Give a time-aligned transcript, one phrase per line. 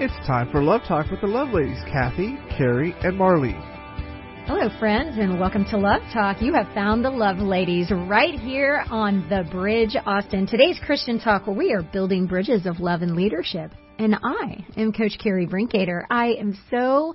[0.00, 3.60] It's time for Love Talk with the Love Ladies, Kathy, Carrie, and Marlene.
[4.46, 6.40] Hello, friends, and welcome to Love Talk.
[6.40, 10.46] You have found the Love Ladies right here on The Bridge, Austin.
[10.46, 13.72] Today's Christian Talk, where we are building bridges of love and leadership.
[13.98, 16.04] And I am Coach Carrie Brinkater.
[16.08, 17.12] I am so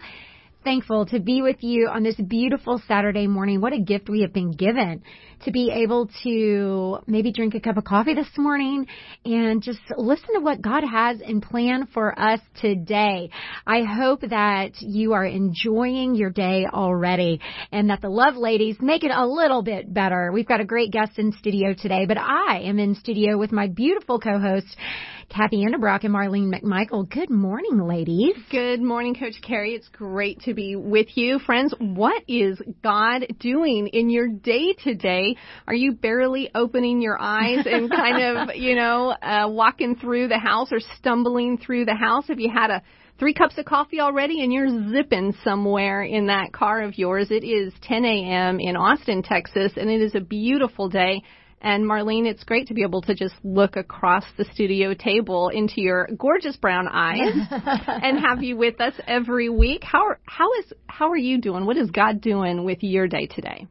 [0.63, 3.59] thankful to be with you on this beautiful Saturday morning.
[3.59, 5.03] What a gift we have been given
[5.43, 8.87] to be able to maybe drink a cup of coffee this morning
[9.25, 13.29] and just listen to what God has in plan for us today.
[13.67, 17.41] I hope that you are enjoying your day already
[17.71, 20.31] and that the love ladies make it a little bit better.
[20.33, 23.67] We've got a great guest in studio today, but I am in studio with my
[23.67, 24.77] beautiful co-host,
[25.33, 27.09] Kathy Endebrock and Marlene McMichael.
[27.09, 28.35] Good morning, ladies.
[28.51, 29.73] Good morning, Coach Carrie.
[29.73, 31.39] It's great to be with you.
[31.39, 35.35] Friends, what is God doing in your day today?
[35.67, 40.37] Are you barely opening your eyes and kind of, you know, uh, walking through the
[40.37, 42.27] house or stumbling through the house?
[42.27, 42.83] Have you had a
[43.17, 47.29] three cups of coffee already and you're zipping somewhere in that car of yours.
[47.31, 48.59] It is 10 a.m.
[48.59, 51.23] in Austin, Texas, and it is a beautiful day.
[51.63, 55.81] And Marlene, it's great to be able to just look across the studio table into
[55.81, 59.81] your gorgeous brown eyes and have you with us every week.
[59.83, 61.65] How are, how is how are you doing?
[61.65, 63.67] What is God doing with your day today?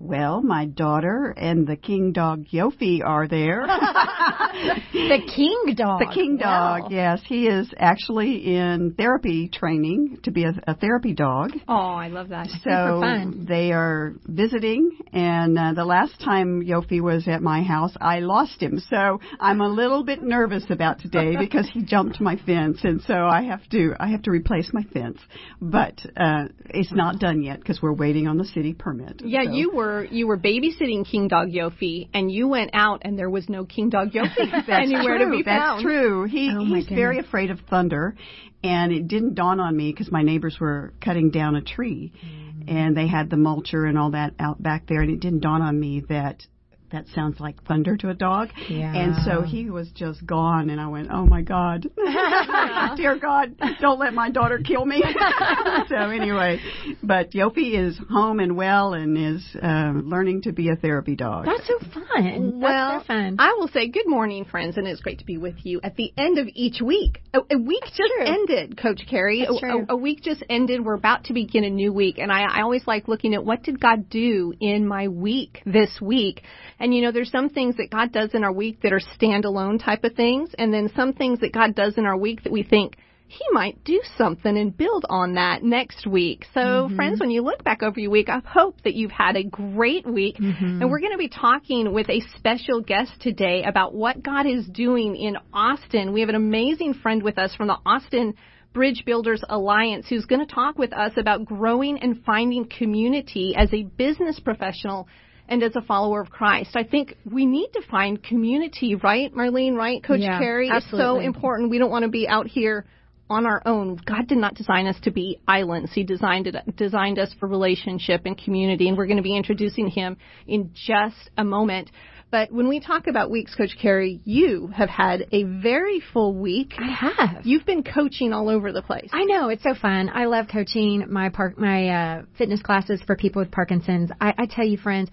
[0.00, 3.64] Well, my daughter and the king dog Yofi are there.
[4.92, 6.00] the king dog.
[6.00, 6.88] The king dog, wow.
[6.90, 7.20] yes.
[7.24, 11.52] He is actually in therapy training to be a, a therapy dog.
[11.68, 12.48] Oh, I love that.
[12.64, 13.46] So fun.
[13.48, 18.60] they are visiting, and uh, the last time Yofi was at my house, I lost
[18.60, 18.80] him.
[18.90, 23.14] So I'm a little bit nervous about today because he jumped my fence, and so
[23.14, 25.20] I have to I have to replace my fence.
[25.60, 29.22] But uh, it's not done yet because we're waiting on the city permit.
[29.24, 29.52] Yeah, so.
[29.52, 33.48] you were you were babysitting King Dog Yofi, and you went out, and there was
[33.48, 35.26] no King Dog Yofi anywhere true.
[35.26, 35.78] to be found.
[35.78, 36.24] That's true.
[36.24, 38.14] He Oh, he's very afraid of thunder,
[38.62, 42.64] and it didn't dawn on me because my neighbors were cutting down a tree, Mm.
[42.70, 45.60] and they had the mulcher and all that out back there, and it didn't dawn
[45.62, 46.46] on me that
[46.92, 48.50] that sounds like thunder to a dog.
[48.68, 48.94] Yeah.
[48.94, 51.88] And so he was just gone, and I went, "Oh my God,
[52.96, 55.02] dear God, don't let my daughter kill me."
[55.88, 56.60] so anyway,
[57.02, 61.46] but Yofi is home and well, and is uh, learning to be a therapy dog.
[61.46, 62.60] That's so fun.
[62.60, 63.36] Well, That's so fun.
[63.38, 66.12] I will say good morning, friends, and it's great to be with you at the
[66.16, 67.22] end of each week.
[67.32, 68.26] A, a week just true.
[68.26, 69.40] ended, Coach Carrie.
[69.40, 69.86] That's A- true.
[69.88, 70.84] A, a week just ended.
[70.84, 73.62] We're about to begin a new week, and I, I always like looking at what
[73.62, 76.42] did God do in my week this week.
[76.78, 79.82] And you know, there's some things that God does in our week that are standalone
[79.82, 82.62] type of things, and then some things that God does in our week that we
[82.62, 82.96] think
[83.26, 86.44] he might do something and build on that next week.
[86.52, 86.96] So, Mm-hmm.
[86.96, 90.06] friends, when you look back over your week, I hope that you've had a great
[90.06, 90.36] week.
[90.36, 90.82] Mm-hmm.
[90.82, 94.66] And we're going to be talking with a special guest today about what God is
[94.66, 96.12] doing in Austin.
[96.12, 98.34] We have an amazing friend with us from the Austin
[98.72, 103.72] Bridge Builders Alliance who's going to talk with us about growing and finding community as
[103.72, 105.08] a business professional
[105.48, 106.70] and as a follower of Christ.
[106.74, 110.70] I think we need to find community, right, Marlene, right, Coach Yeah, Carrie?
[110.72, 111.70] It's so important.
[111.70, 112.86] We don't want to be out here
[113.28, 113.98] on our own.
[114.04, 115.92] God did not design us to be islands.
[115.92, 119.88] He designed it, designed us for relationship and community, and we're going to be introducing
[119.88, 120.16] him
[120.46, 121.90] in just a moment.
[122.30, 126.74] But when we talk about weeks, Coach Carrie, you have had a very full week.
[126.78, 127.46] I have.
[127.46, 129.08] You've been coaching all over the place.
[129.12, 130.10] I know it's so fun.
[130.12, 134.10] I love coaching my park my uh, fitness classes for people with Parkinson's.
[134.20, 135.10] I, I tell you, friends,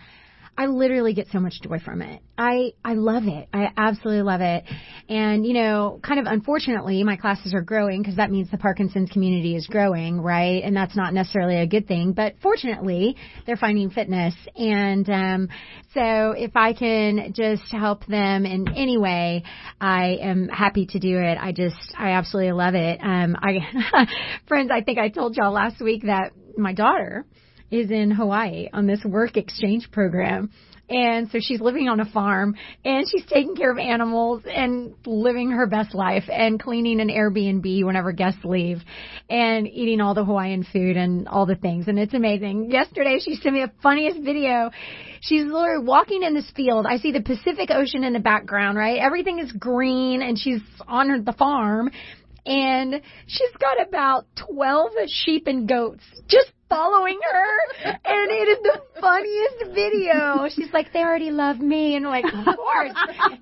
[0.58, 2.22] I literally get so much joy from it.
[2.38, 3.48] I I love it.
[3.54, 4.66] I absolutely love it.
[5.08, 9.10] And you know, kind of unfortunately, my classes are growing because that means the Parkinson's
[9.10, 10.62] community is growing, right?
[10.64, 12.14] And that's not necessarily a good thing.
[12.14, 15.50] But fortunately, they're finding fitness, and um,
[15.94, 19.44] so if I can just help them in any way,
[19.80, 21.38] I am happy to do it.
[21.40, 23.00] I just I absolutely love it.
[23.02, 24.06] Um, I
[24.48, 27.26] friends, I think I told y'all last week that my daughter
[27.72, 30.52] is in Hawaii on this work exchange program.
[30.90, 35.52] And so she's living on a farm and she's taking care of animals and living
[35.52, 38.80] her best life and cleaning an Airbnb whenever guests leave
[39.30, 41.88] and eating all the Hawaiian food and all the things.
[41.88, 42.72] And it's amazing.
[42.72, 44.70] Yesterday she sent me the funniest video.
[45.22, 46.86] She's literally walking in this field.
[46.86, 49.00] I see the Pacific Ocean in the background, right?
[49.00, 51.90] Everything is green and she's on the farm
[52.46, 58.82] and she's got about 12 sheep and goats just following her, and it is the
[59.02, 60.48] funniest video.
[60.56, 62.94] She's like, they already love me, and I'm like, of course,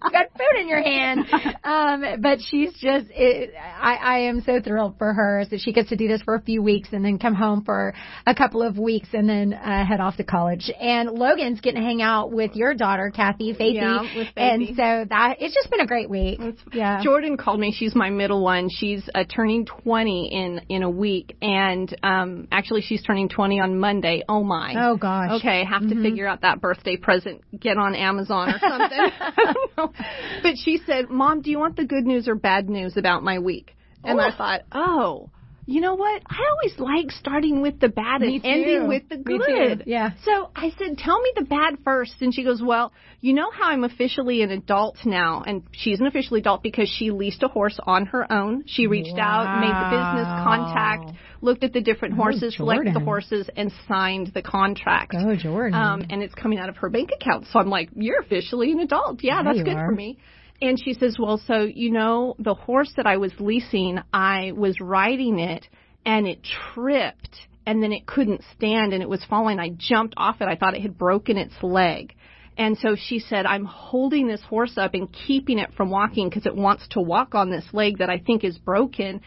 [0.04, 1.26] you got food in your hand.
[1.64, 5.90] Um, but she's just, it, I, I am so thrilled for her that she gets
[5.90, 7.94] to do this for a few weeks and then come home for
[8.26, 10.72] a couple of weeks and then uh, head off to college.
[10.80, 15.38] And Logan's getting to hang out with your daughter, Kathy, Faithy, Yeah, and so that
[15.40, 16.40] it's just been a great week.
[16.74, 17.04] Yeah.
[17.04, 17.72] Jordan called me.
[17.78, 18.70] She's my middle one.
[18.70, 23.80] She's uh, turning 20 in in a week, and um, actually she's turning 20 on
[23.80, 24.24] Monday.
[24.30, 24.74] Oh my!
[24.78, 25.40] Oh gosh.
[25.40, 27.42] Okay, have to figure out that birthday present.
[27.60, 29.00] Get on Amazon or something.
[29.20, 29.94] I don't know.
[30.42, 33.40] But she said, "Mom, do you want the good news or bad news about my
[33.40, 35.30] week?" And I thought, "Oh."
[35.70, 36.24] You know what?
[36.26, 39.84] I always like starting with the bad and ending with the good.
[39.86, 40.14] Yeah.
[40.24, 42.16] So I said, tell me the bad first.
[42.22, 45.44] And she goes, well, you know how I'm officially an adult now.
[45.46, 48.64] And she's an officially adult because she leased a horse on her own.
[48.66, 53.50] She reached out, made the business contact, looked at the different horses, selected the horses,
[53.56, 55.12] and signed the contract.
[55.12, 55.74] Go, Jordan.
[55.80, 57.48] Um, and it's coming out of her bank account.
[57.52, 59.24] So I'm like, you're officially an adult.
[59.24, 59.88] Yeah, Yeah, that's good are.
[59.88, 60.18] for me.
[60.62, 64.76] And she says, well, so, you know, the horse that I was leasing, I was
[64.82, 65.66] riding it
[66.06, 69.60] and it tripped and then it couldn't stand and it was falling.
[69.60, 70.48] I jumped off it.
[70.48, 72.14] I thought it had broken its leg.
[72.58, 76.46] And so she said, I'm holding this horse up and keeping it from walking because
[76.46, 79.22] it wants to walk on this leg that I think is broken.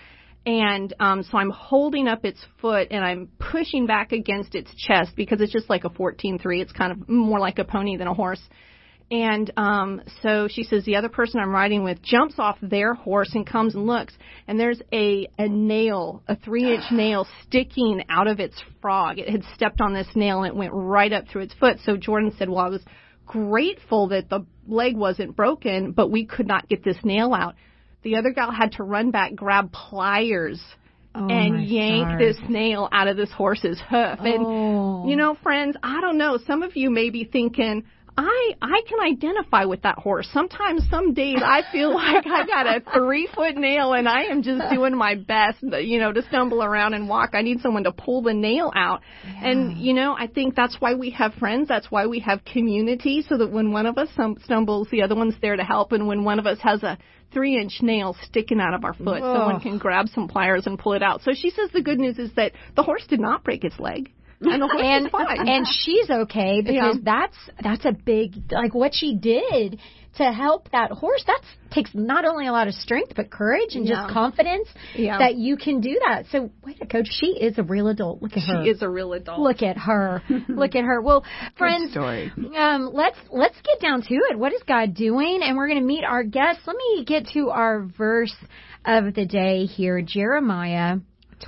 [0.45, 5.13] And um, so I'm holding up its foot and I'm pushing back against its chest
[5.15, 6.61] because it's just like a 14-3.
[6.61, 8.41] It's kind of more like a pony than a horse.
[9.13, 13.31] And um, so she says the other person I'm riding with jumps off their horse
[13.35, 14.15] and comes and looks,
[14.49, 19.19] and there's a a nail, a three inch nail sticking out of its frog.
[19.19, 21.77] It had stepped on this nail and it went right up through its foot.
[21.85, 22.83] So Jordan said, "Well, I was
[23.27, 27.55] grateful that the leg wasn't broken, but we could not get this nail out."
[28.03, 30.61] The other gal had to run back, grab pliers,
[31.15, 32.19] Oh, and yank stars.
[32.39, 34.19] this nail out of this horse's hoof.
[34.19, 35.03] Oh.
[35.03, 36.39] And you know, friends, I don't know.
[36.47, 37.85] Some of you may be thinking,
[38.17, 40.27] I I can identify with that horse.
[40.33, 44.43] Sometimes, some days, I feel like I got a three foot nail and I am
[44.43, 47.31] just doing my best, you know, to stumble around and walk.
[47.35, 49.03] I need someone to pull the nail out.
[49.43, 51.69] And you know, I think that's why we have friends.
[51.69, 55.15] That's why we have community, so that when one of us stum- stumbles, the other
[55.15, 55.93] one's there to help.
[55.93, 56.97] And when one of us has a
[57.33, 59.63] three inch nail sticking out of our foot, someone Ugh.
[59.63, 61.23] can grab some pliers and pull it out.
[61.23, 64.11] So she says the good news is that the horse did not break its leg.
[64.43, 65.49] And the horse and is fine.
[65.49, 67.03] and she's okay because Yeah.
[67.05, 69.79] that's that's a big like what she did
[70.17, 71.41] to help that horse that
[71.71, 73.95] takes not only a lot of strength but courage and Yeah.
[74.03, 75.19] just confidence Yeah.
[75.19, 78.37] that you can do that so wait a coach she is a real adult look
[78.37, 79.41] at her she is a real adult.
[79.41, 81.25] look at her look at her well
[81.57, 84.39] friends um, let's let's get down to it.
[84.39, 85.41] What is God doing?
[85.43, 86.63] And we're going to meet our guests.
[86.67, 88.35] Let me get to our verse
[88.85, 90.97] of the day here, Jeremiah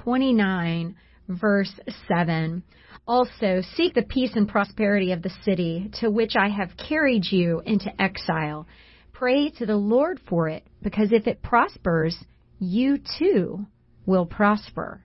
[0.04, 0.96] 29,
[1.28, 1.72] verse
[2.08, 2.62] 7.
[3.06, 7.60] Also, seek the peace and prosperity of the city to which I have carried you
[7.66, 8.66] into exile.
[9.12, 12.16] Pray to the Lord for it, because if it prospers,
[12.58, 13.66] you too
[14.06, 15.04] will prosper.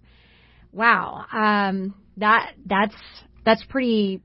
[0.72, 2.96] Wow, um, that that's
[3.44, 4.22] that's pretty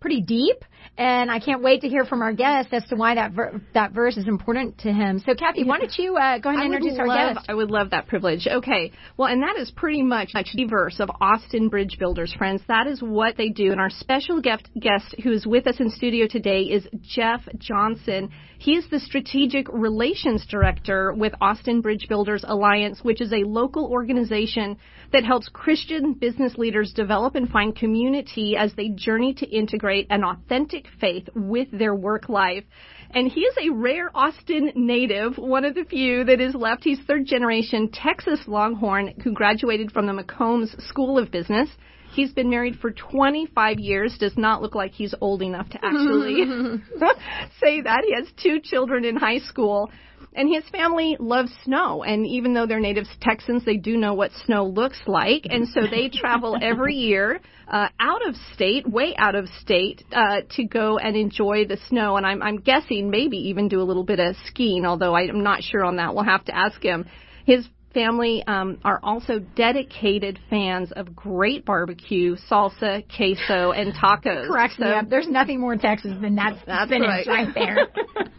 [0.00, 0.64] pretty deep,
[0.98, 3.92] and I can't wait to hear from our guest as to why that ver- that
[3.92, 5.18] verse is important to him.
[5.20, 7.46] So, Kathy, why don't you uh, go ahead and I introduce our love, guest?
[7.48, 8.46] I would love that privilege.
[8.46, 8.92] Okay.
[9.16, 12.60] Well, and that is pretty much the verse of Austin Bridge Builders, friends.
[12.68, 13.72] That is what they do.
[13.72, 18.30] And our special guest, guest who is with us in studio today is Jeff Johnson.
[18.58, 23.86] He is the Strategic Relations Director with Austin Bridge Builders Alliance, which is a local
[23.90, 24.76] organization
[25.12, 30.22] that helps Christian business leaders develop and find community as they journey to integrate an
[30.22, 32.64] authentic faith with their work life.
[33.10, 36.84] And he is a rare Austin native, one of the few that is left.
[36.84, 41.68] He's third generation Texas Longhorn who graduated from the McCombs School of Business.
[42.14, 46.44] He's been married for 25 years, does not look like he's old enough to actually
[47.60, 48.04] say that.
[48.06, 49.90] He has two children in high school.
[50.34, 54.30] And his family loves snow, and even though they're native Texans, they do know what
[54.46, 59.34] snow looks like, and so they travel every year uh, out of state, way out
[59.34, 62.16] of state, uh, to go and enjoy the snow.
[62.16, 65.62] And I'm, I'm guessing maybe even do a little bit of skiing, although I'm not
[65.62, 66.14] sure on that.
[66.14, 67.06] We'll have to ask him.
[67.44, 74.48] His family um, are also dedicated fans of great barbecue, salsa, queso, and tacos.
[74.48, 75.08] Me So- up.
[75.08, 77.46] There's nothing more Texas than that That's spinach right.
[77.46, 77.88] right there.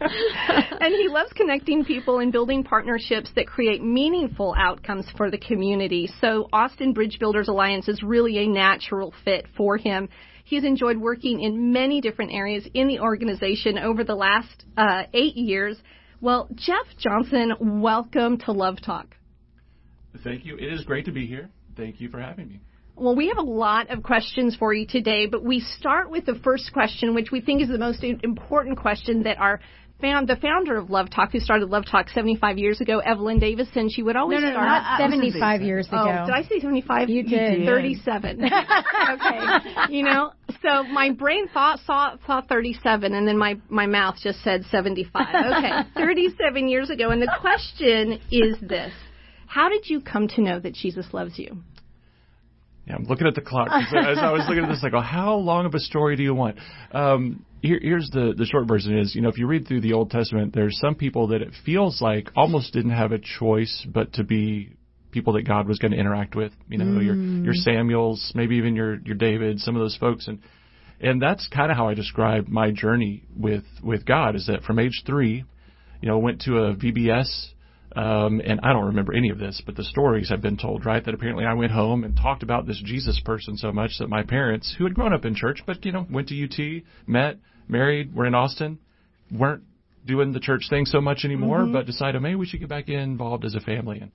[0.80, 6.08] and he loves connecting people and building partnerships that create meaningful outcomes for the community.
[6.20, 10.08] So Austin Bridge Builders Alliance is really a natural fit for him.
[10.44, 15.36] He's enjoyed working in many different areas in the organization over the last uh, eight
[15.36, 15.78] years.
[16.20, 19.14] Well, Jeff Johnson, welcome to Love Talk.
[20.22, 20.56] Thank you.
[20.56, 21.50] It is great to be here.
[21.76, 22.60] Thank you for having me.
[22.96, 26.36] Well, we have a lot of questions for you today, but we start with the
[26.44, 29.60] first question, which we think is the most important question that our
[30.00, 33.88] found the founder of Love Talk, who started Love Talk 75 years ago, Evelyn Davison.
[33.88, 34.66] She would always no, no, start.
[34.66, 36.20] not 75 years oh, ago.
[36.22, 37.08] Oh, did I say 75?
[37.08, 37.64] You did.
[37.66, 38.44] 37.
[38.44, 39.58] okay.
[39.90, 44.42] You know, so my brain thought saw saw 37, and then my my mouth just
[44.42, 45.26] said 75.
[45.34, 48.92] Okay, 37 years ago, and the question is this:
[49.46, 51.58] How did you come to know that Jesus loves you?
[52.86, 53.68] Yeah, I'm looking at the clock.
[53.70, 56.34] As I was looking at this, I go, how long of a story do you
[56.34, 56.58] want?
[56.92, 59.94] Um, here, here's the, the short version is, you know, if you read through the
[59.94, 64.12] Old Testament, there's some people that it feels like almost didn't have a choice but
[64.14, 64.76] to be
[65.12, 66.52] people that God was going to interact with.
[66.68, 67.04] You know, mm.
[67.04, 70.40] your your Samuels, maybe even your your David, some of those folks, and
[71.00, 74.36] and that's kind of how I describe my journey with with God.
[74.36, 75.44] Is that from age three,
[76.02, 77.53] you know, went to a VBS
[77.96, 81.04] um, and I don't remember any of this, but the stories have been told, right?
[81.04, 84.22] That apparently I went home and talked about this Jesus person so much that my
[84.22, 88.14] parents, who had grown up in church, but you know, went to UT, met, married,
[88.14, 88.78] were in Austin,
[89.30, 89.62] weren't
[90.04, 91.72] doing the church thing so much anymore, mm-hmm.
[91.72, 94.10] but decided maybe we should get back involved as a family and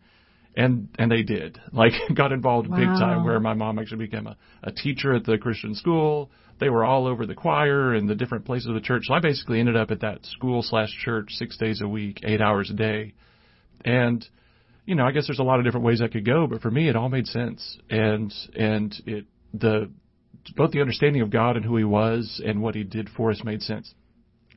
[0.56, 2.78] and and they did like got involved wow.
[2.78, 6.70] big time where my mom actually became a, a teacher at the christian school they
[6.70, 9.60] were all over the choir and the different places of the church so i basically
[9.60, 13.14] ended up at that school slash church six days a week eight hours a day
[13.86, 14.26] and
[14.86, 16.72] you know, I guess there's a lot of different ways that could go, but for
[16.72, 17.78] me, it all made sense.
[17.90, 19.92] And and it the
[20.56, 23.44] both the understanding of God and who He was and what He did for us
[23.44, 23.94] made sense.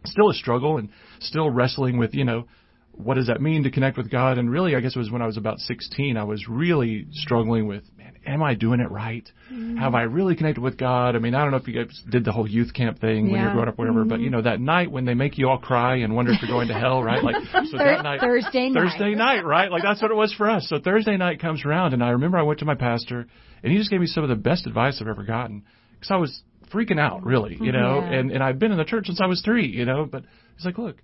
[0.07, 0.89] Still a struggle and
[1.21, 2.47] still wrestling with you know
[2.93, 4.39] what does that mean to connect with God?
[4.39, 7.67] And really, I guess it was when I was about 16, I was really struggling
[7.67, 7.85] with,
[8.27, 9.29] am I doing it right?
[9.53, 9.77] Mm-hmm.
[9.77, 11.17] Have I really connected with God?
[11.17, 13.33] I mean, I don't know if you guys did the whole youth camp thing yeah.
[13.33, 14.09] when you're growing up, whatever, mm-hmm.
[14.09, 16.51] but you know, that night when they make you all cry and wonder if you're
[16.51, 17.23] going to hell, right?
[17.23, 17.37] Like,
[17.71, 18.81] so that night, Thursday night.
[18.81, 19.71] Thursday night, right?
[19.71, 20.67] Like, that's what it was for us.
[20.69, 23.27] So Thursday night comes around, and I remember I went to my pastor,
[23.63, 25.65] and he just gave me some of the best advice I've ever gotten.
[25.95, 28.19] Because I was freaking out, really, you know, yeah.
[28.19, 30.25] and, and I've been in the church since I was three, you know, but
[30.57, 30.97] he's like, look,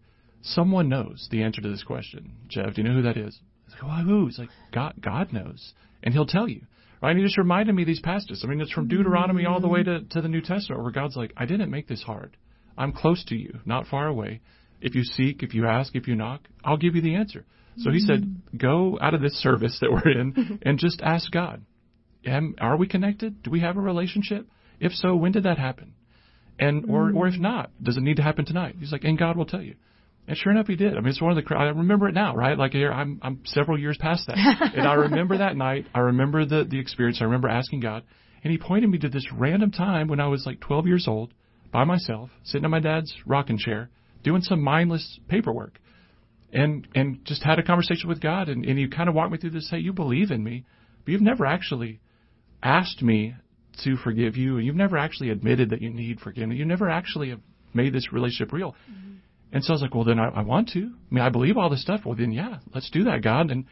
[0.43, 2.33] someone knows the answer to this question.
[2.49, 3.39] Jeff, do you know who that is?
[3.73, 4.27] like, well, who?
[4.27, 5.73] He's like, God, God knows,
[6.03, 6.63] and He'll tell you.
[7.03, 7.11] Right?
[7.11, 8.43] And he just reminded me of these passages.
[8.45, 11.17] I mean, it's from Deuteronomy all the way to, to the New Testament, where God's
[11.17, 12.37] like, I didn't make this hard.
[12.77, 14.41] I'm close to you, not far away.
[14.81, 17.45] If you seek, if you ask, if you knock, I'll give you the answer.
[17.79, 21.65] So he said, go out of this service that we're in and just ask God,
[22.27, 23.43] Am, are we connected?
[23.43, 24.47] Do we have a relationship?
[24.81, 25.95] If so, when did that happen?
[26.59, 27.17] And or mm-hmm.
[27.17, 28.77] or if not, does it need to happen tonight?
[28.79, 29.77] He's like, and God will tell you.
[30.29, 30.93] And sure enough, he did.
[30.93, 31.57] I mean, it's one of the.
[31.57, 32.57] I remember it now, right?
[32.57, 34.37] Like I'm I'm several years past that,
[34.77, 35.87] and I remember that night.
[35.95, 37.19] I remember the the experience.
[37.23, 38.03] I remember asking God,
[38.45, 41.33] and He pointed me to this random time when I was like 12 years old,
[41.73, 43.89] by myself, sitting in my dad's rocking chair,
[44.23, 45.79] doing some mindless paperwork,
[46.53, 49.39] and and just had a conversation with God, and and He kind of walked me
[49.39, 49.69] through this.
[49.71, 50.67] Hey, you believe in me,
[51.07, 52.01] but you've never actually
[52.63, 53.35] asked me
[53.85, 56.59] to forgive you, and you've never actually admitted that you need forgiveness.
[56.59, 57.41] You never actually have
[57.73, 58.77] made this relationship real.
[58.91, 59.09] Mm-hmm.
[59.53, 60.81] And so I was like, well, then I, I want to.
[60.81, 62.03] I mean, I believe all this stuff.
[62.05, 63.51] Well, then yeah, let's do that, God.
[63.51, 63.65] And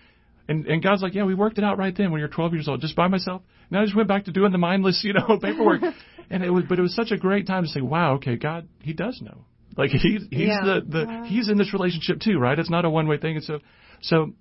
[0.48, 2.68] and and God's like, yeah, we worked it out right then when you're 12 years
[2.68, 3.42] old, just by myself.
[3.68, 5.82] And I just went back to doing the mindless, you know, paperwork.
[6.30, 8.68] and it was, but it was such a great time to say, wow, okay, God,
[8.82, 9.44] He does know.
[9.76, 10.64] Like he's he's yeah.
[10.64, 11.24] the the wow.
[11.24, 12.58] he's in this relationship too, right?
[12.58, 13.36] It's not a one way thing.
[13.36, 13.58] And so
[14.00, 14.32] so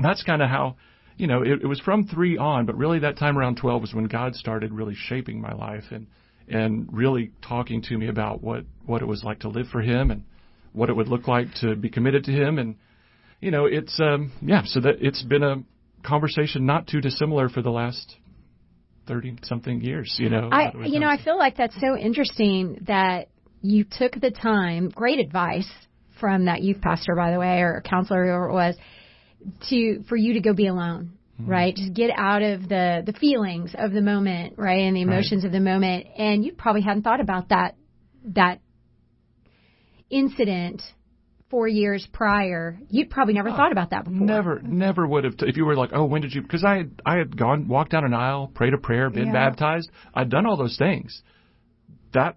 [0.00, 0.76] that's kind of how
[1.18, 3.94] you know it, it was from three on, but really that time around 12 was
[3.94, 6.06] when God started really shaping my life and
[6.48, 10.10] and really talking to me about what what it was like to live for Him
[10.10, 10.24] and
[10.72, 12.76] what it would look like to be committed to Him, and
[13.40, 14.62] you know, it's um, yeah.
[14.64, 15.56] So that it's been a
[16.06, 18.16] conversation not too dissimilar for the last
[19.06, 20.16] thirty something years.
[20.18, 23.28] You know, I you know I feel like that's so interesting that
[23.62, 24.90] you took the time.
[24.90, 25.70] Great advice
[26.20, 28.76] from that youth pastor, by the way, or counselor, whoever it was,
[29.70, 31.50] to for you to go be alone mm-hmm.
[31.50, 31.74] right?
[31.74, 35.48] Just get out of the the feelings of the moment, right, and the emotions right.
[35.48, 36.06] of the moment.
[36.16, 37.76] And you probably hadn't thought about that
[38.26, 38.60] that
[40.10, 40.82] incident
[41.50, 44.20] four years prior, you'd probably never oh, thought about that before.
[44.20, 45.36] Never, never would have.
[45.36, 46.42] T- if you were like, oh, when did you?
[46.42, 49.32] Because I had, I had gone, walked down an aisle, prayed a prayer, been yeah.
[49.32, 49.90] baptized.
[50.14, 51.22] I'd done all those things.
[52.14, 52.36] That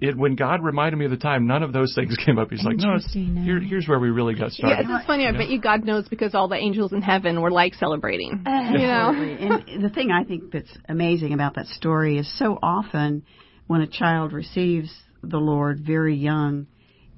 [0.00, 2.50] it when God reminded me of the time, none of those things came up.
[2.50, 2.98] He's like, no,
[3.42, 4.86] here, here's where we really got started.
[4.88, 5.26] Yeah, it's funny.
[5.26, 8.44] I bet you God knows because all the angels in heaven were like celebrating.
[8.50, 9.10] Uh, you know.
[9.12, 13.24] and the thing I think that's amazing about that story is so often
[13.66, 16.66] when a child receives the Lord very young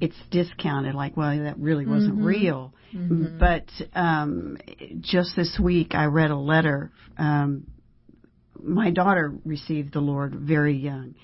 [0.02, 2.24] it's discounted like well that really wasn't mm-hmm.
[2.24, 3.38] real mm-hmm.
[3.38, 4.58] but um
[5.00, 7.64] just this week i read a letter um
[8.60, 11.14] my daughter received the lord very young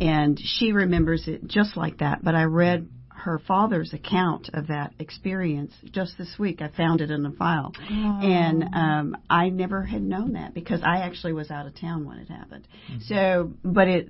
[0.00, 2.88] and she remembers it just like that but i read
[3.22, 6.60] her father's account of that experience just this week.
[6.60, 11.02] I found it in the file, and um, I never had known that because I
[11.02, 12.66] actually was out of town when it happened.
[12.90, 13.00] Mm-hmm.
[13.02, 14.08] So, but it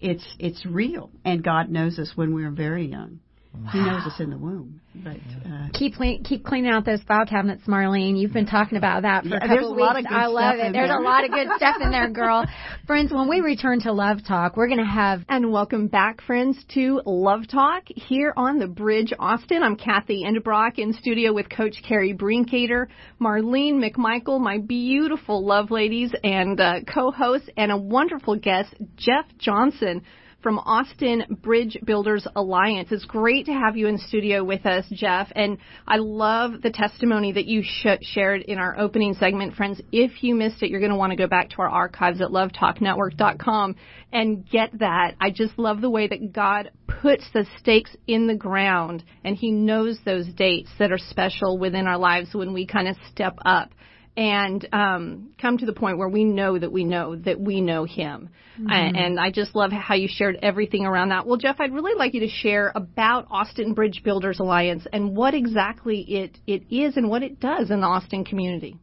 [0.00, 3.20] it's it's real, and God knows us when we're very young.
[3.54, 3.70] Wow.
[3.70, 4.80] He knows us in the womb.
[4.96, 8.18] But uh, keep clean, keep cleaning out those file cabinets, Marlene.
[8.18, 9.82] You've been talking about that for yeah, a couple of weeks.
[9.82, 10.72] A lot of good I love it.
[10.72, 10.98] There's there.
[10.98, 12.44] a lot of good stuff in there, girl.
[12.86, 16.58] friends, when we return to Love Talk, we're going to have and welcome back, friends,
[16.74, 19.62] to Love Talk here on the Bridge, Austin.
[19.62, 22.86] I'm Kathy Endebrock in studio with Coach Carrie Brinkater,
[23.20, 30.02] Marlene McMichael, my beautiful love ladies, and uh, co-host, and a wonderful guest, Jeff Johnson
[30.44, 32.90] from Austin Bridge Builders Alliance.
[32.92, 35.32] It's great to have you in studio with us, Jeff.
[35.34, 35.56] And
[35.88, 39.80] I love the testimony that you sh- shared in our opening segment, friends.
[39.90, 42.28] If you missed it, you're going to want to go back to our archives at
[42.28, 43.76] lovetalknetwork.com
[44.12, 45.14] and get that.
[45.18, 46.70] I just love the way that God
[47.00, 51.86] puts the stakes in the ground and He knows those dates that are special within
[51.86, 53.70] our lives when we kind of step up
[54.16, 57.84] and um, come to the point where we know that we know that we know
[57.84, 58.30] Him.
[58.54, 58.70] Mm-hmm.
[58.70, 61.26] And, and I just love how you shared everything around that.
[61.26, 65.34] Well, Jeff, I'd really like you to share about Austin Bridge Builders Alliance and what
[65.34, 68.78] exactly it, it is and what it does in the Austin community.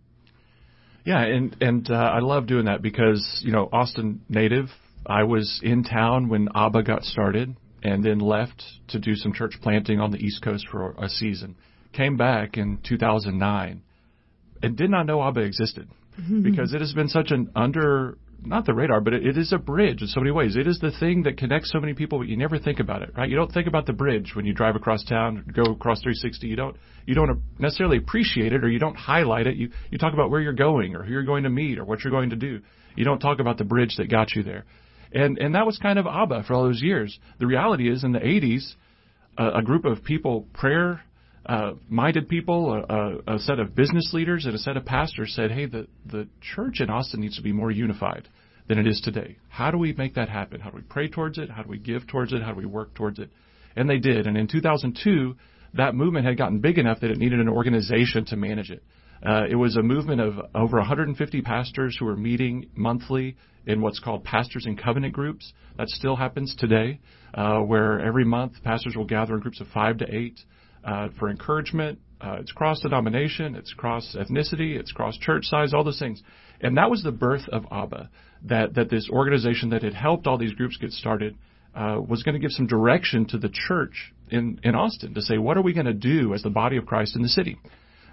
[1.05, 4.67] Yeah, and and uh, I love doing that because you know Austin native.
[5.03, 9.55] I was in town when ABBA got started, and then left to do some church
[9.63, 11.55] planting on the East Coast for a season.
[11.93, 13.81] Came back in 2009
[14.63, 15.89] and did not know ABBA existed
[16.19, 16.41] mm-hmm.
[16.41, 19.57] because it has been such an under not the radar, but it, it is a
[19.57, 20.55] bridge in so many ways.
[20.55, 23.11] It is the thing that connects so many people, but you never think about it,
[23.15, 23.29] right?
[23.29, 26.47] You don't think about the bridge when you drive across town, go across 360.
[26.47, 26.75] You don't
[27.05, 29.55] you don't necessarily appreciate it, or you don't highlight it.
[29.55, 32.03] You you talk about where you're going, or who you're going to meet, or what
[32.03, 32.61] you're going to do.
[32.95, 34.65] You don't talk about the bridge that got you there,
[35.13, 37.17] and and that was kind of ABBA for all those years.
[37.39, 38.73] The reality is, in the 80s,
[39.37, 41.01] uh, a group of people, prayer
[41.45, 45.51] uh, minded people, a, a, set of business leaders, and a set of pastors said,
[45.51, 48.27] hey, the, the church in Austin needs to be more unified
[48.67, 49.38] than it is today.
[49.50, 50.62] How do we make that happen?
[50.62, 51.50] How do we pray towards it?
[51.50, 52.43] How do we give towards it?
[52.43, 53.31] How do we work towards it?
[53.75, 54.27] And they did.
[54.27, 55.36] And in 2002,
[55.74, 58.83] that movement had gotten big enough that it needed an organization to manage it.
[59.25, 64.00] Uh, it was a movement of over 150 pastors who were meeting monthly in what's
[64.00, 65.53] called pastors in covenant groups.
[65.77, 67.00] That still happens today,
[67.33, 70.39] uh, where every month pastors will gather in groups of five to eight
[70.83, 72.00] uh, for encouragement.
[72.19, 76.22] Uh, it's cross denomination, it's cross ethnicity, it's cross church size, all those things.
[76.59, 78.09] And that was the birth of ABBA,
[78.44, 81.35] that, that this organization that had helped all these groups get started
[81.74, 85.37] uh, was going to give some direction to the church in, in Austin to say,
[85.37, 87.57] what are we going to do as the body of Christ in the city?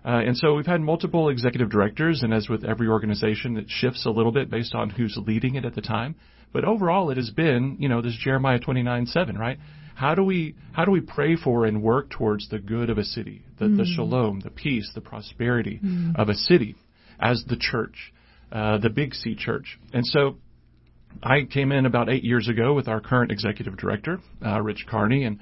[0.05, 4.07] Uh, and so we've had multiple executive directors, and as with every organization, it shifts
[4.07, 6.15] a little bit based on who's leading it at the time.
[6.53, 9.59] But overall, it has been, you know, this Jeremiah 29 7, right?
[9.99, 13.05] How do we how do we pray for and work towards the good of a
[13.05, 13.79] city, the, mm.
[13.79, 16.15] the shalom, the peace, the prosperity mm.
[16.15, 16.77] of a city
[17.19, 18.13] as the church,
[18.53, 19.77] uh, the Big C church?
[19.93, 20.37] And so
[21.21, 25.25] I came in about eight years ago with our current executive director, uh, Rich Carney,
[25.25, 25.41] and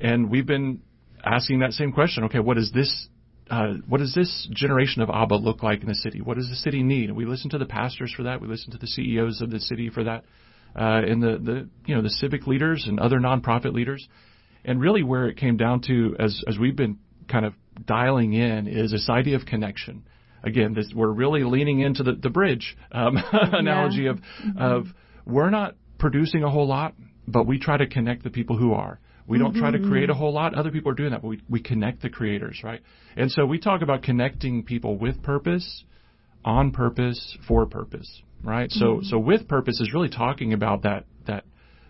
[0.00, 0.80] and we've been
[1.24, 2.24] asking that same question.
[2.24, 3.06] Okay, what is this?
[3.48, 6.20] Uh, what does this generation of Abba look like in the city?
[6.20, 7.08] What does the city need?
[7.08, 8.40] And we listen to the pastors for that.
[8.40, 10.24] We listen to the CEOs of the city for that
[10.76, 14.06] uh, and the, the you know the civic leaders and other nonprofit leaders.
[14.64, 17.54] And really, where it came down to, as as we've been kind of
[17.84, 20.04] dialing in, is this idea of connection.
[20.44, 24.58] Again, this, we're really leaning into the the bridge um, analogy of mm-hmm.
[24.58, 24.86] of
[25.26, 26.94] we're not producing a whole lot,
[27.26, 28.98] but we try to connect the people who are.
[29.26, 29.60] We don't mm-hmm.
[29.60, 29.88] try to mm-hmm.
[29.88, 30.54] create a whole lot.
[30.54, 32.80] Other people are doing that, but we, we connect the creators, right?
[33.16, 35.84] And so we talk about connecting people with purpose,
[36.44, 38.70] on purpose, for purpose right?
[38.70, 39.04] So mm-hmm.
[39.04, 41.44] so with purpose is really talking about that that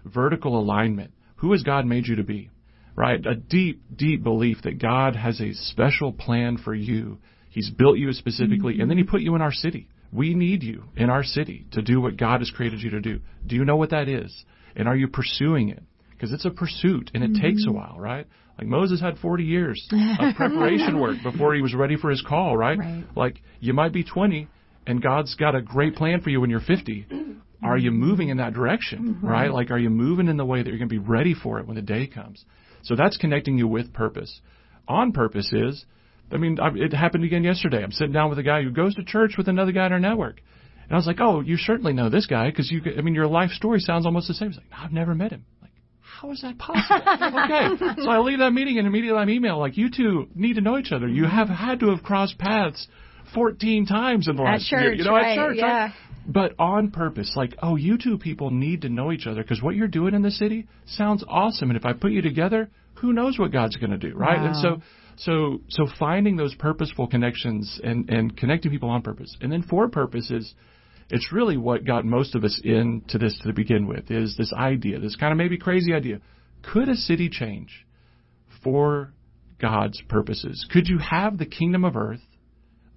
[0.05, 1.13] vertical alignment.
[1.37, 2.51] Who has God made you to be?
[2.95, 3.25] Right?
[3.25, 7.19] A deep deep belief that God has a special plan for you.
[7.51, 8.83] He's built you specifically mm-hmm.
[8.83, 9.89] and then he put you in our city.
[10.13, 13.21] We need you in our city to do what God has created you to do.
[13.47, 14.45] Do you know what that is?
[14.77, 15.83] And are you pursuing it?
[16.11, 17.43] Because it's a pursuit and it mm-hmm.
[17.43, 18.27] takes a while, right?
[18.59, 22.57] Like Moses had 40 years of preparation work before he was ready for his call,
[22.57, 22.79] right?
[22.79, 23.05] right?
[23.17, 24.49] Like you might be 20
[24.87, 27.07] and God's got a great plan for you when you're 50,
[27.63, 29.27] are you moving in that direction, mm-hmm.
[29.27, 29.53] right?
[29.53, 31.67] Like, are you moving in the way that you're going to be ready for it
[31.67, 32.45] when the day comes?
[32.83, 34.41] So that's connecting you with purpose.
[34.89, 35.85] On purpose is,
[36.33, 37.83] I mean, I, it happened again yesterday.
[37.83, 40.01] I'm sitting down with a guy who goes to church with another guy in our
[40.01, 40.41] network.
[40.85, 43.29] And I was like, oh, you certainly know this guy because you, I mean, your
[43.29, 44.49] life story sounds almost the same.
[44.49, 45.45] He's like, no, I've never met him.
[45.61, 46.97] Like, how is that possible?
[46.97, 48.03] okay.
[48.03, 50.79] So I leave that meeting and immediately I'm email like, you two need to know
[50.79, 51.07] each other.
[51.07, 52.89] You have had to have crossed paths
[53.35, 54.93] 14 times in the last church, year.
[54.95, 55.57] You know, right, at church.
[55.59, 55.85] Yeah.
[55.85, 55.93] Right?
[56.27, 59.75] But on purpose, like, oh, you two people need to know each other because what
[59.75, 61.71] you're doing in the city sounds awesome.
[61.71, 64.39] And if I put you together, who knows what God's going to do, right?
[64.39, 64.47] Wow.
[64.47, 64.83] And so,
[65.17, 69.37] so, so finding those purposeful connections and, and connecting people on purpose.
[69.41, 70.55] And then for purposes,
[71.11, 75.01] it's really what got most of us into this to begin with is this idea,
[75.01, 76.21] this kind of maybe crazy idea.
[76.63, 77.85] Could a city change
[78.63, 79.13] for
[79.61, 80.67] God's purposes?
[80.73, 82.21] Could you have the kingdom of earth,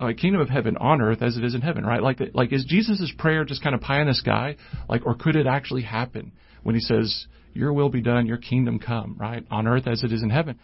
[0.06, 2.02] a uh, kingdom of heaven on earth as it is in heaven, right?
[2.02, 4.58] Like, the, like is Jesus' prayer just kind of pie in the sky?
[4.90, 6.32] Like, or could it actually happen
[6.64, 9.46] when he says, your will be done, your kingdom come, right?
[9.50, 10.60] On earth as it is in heaven.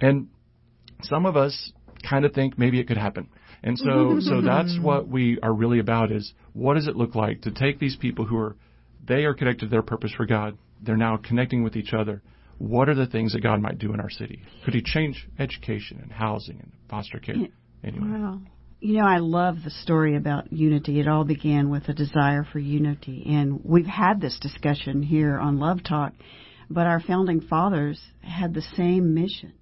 [0.00, 0.28] And
[1.02, 1.72] some of us
[2.08, 3.28] kind of think maybe it could happen.
[3.62, 7.42] And so, so that's what we are really about is what does it look like
[7.42, 8.56] to take these people who are,
[9.06, 10.58] they are connected to their purpose for God.
[10.82, 12.20] They're now connecting with each other.
[12.58, 14.42] What are the things that God might do in our city?
[14.64, 17.36] Could He change education and housing and foster care?
[17.82, 18.06] Anyway.
[18.08, 18.40] Wow.
[18.84, 21.00] You know, I love the story about unity.
[21.00, 23.24] It all began with a desire for unity.
[23.26, 26.12] And we've had this discussion here on Love Talk,
[26.68, 29.54] but our founding fathers had the same mission.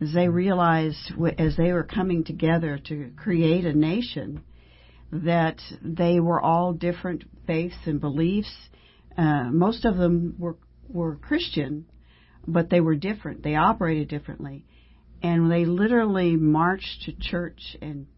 [0.00, 4.42] As they realized, as they were coming together to create a nation,
[5.12, 8.52] that they were all different faiths and beliefs.
[9.16, 10.56] Uh, most of them were
[10.88, 11.86] were Christian,
[12.44, 13.44] but they were different.
[13.44, 14.66] They operated differently,
[15.22, 18.08] and they literally marched to church and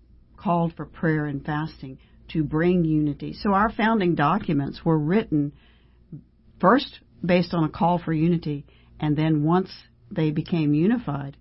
[0.46, 3.32] called for prayer and fasting to bring unity.
[3.32, 5.52] So our founding documents were written
[6.61, 8.64] first based on a call for unity,
[9.00, 9.70] and then once
[10.09, 11.37] they became unified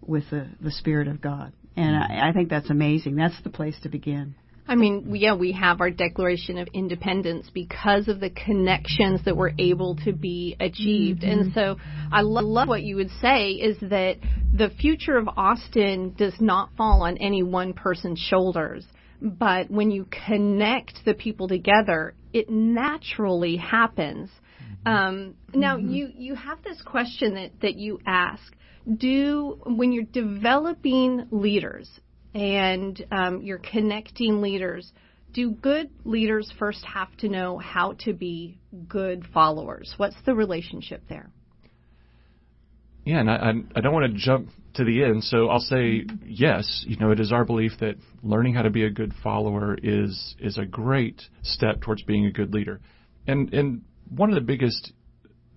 [0.00, 1.52] with the, the Spirit of God.
[1.74, 3.16] And I, I think that's amazing.
[3.16, 4.36] That's the place to begin.
[4.68, 9.52] I mean, yeah, we have our Declaration of Independence because of the connections that were
[9.58, 11.22] able to be achieved.
[11.22, 11.40] Mm-hmm.
[11.40, 11.76] And so
[12.10, 14.16] I lo- love what you would say is that
[14.52, 18.84] the future of Austin does not fall on any one person's shoulders.
[19.22, 24.30] But when you connect the people together, it naturally happens.
[24.84, 24.88] Mm-hmm.
[24.88, 25.90] Um, now, mm-hmm.
[25.90, 28.42] you, you have this question that, that you ask.
[28.98, 31.88] Do, when you're developing leaders,
[32.36, 34.92] and um, you're connecting leaders,
[35.32, 39.94] do good leaders first have to know how to be good followers?
[39.96, 41.30] What's the relationship there?
[43.06, 46.84] Yeah, and I, I don't want to jump to the end, so I'll say yes.
[46.86, 50.34] You know, it is our belief that learning how to be a good follower is
[50.38, 52.80] is a great step towards being a good leader,
[53.26, 54.92] and and one of the biggest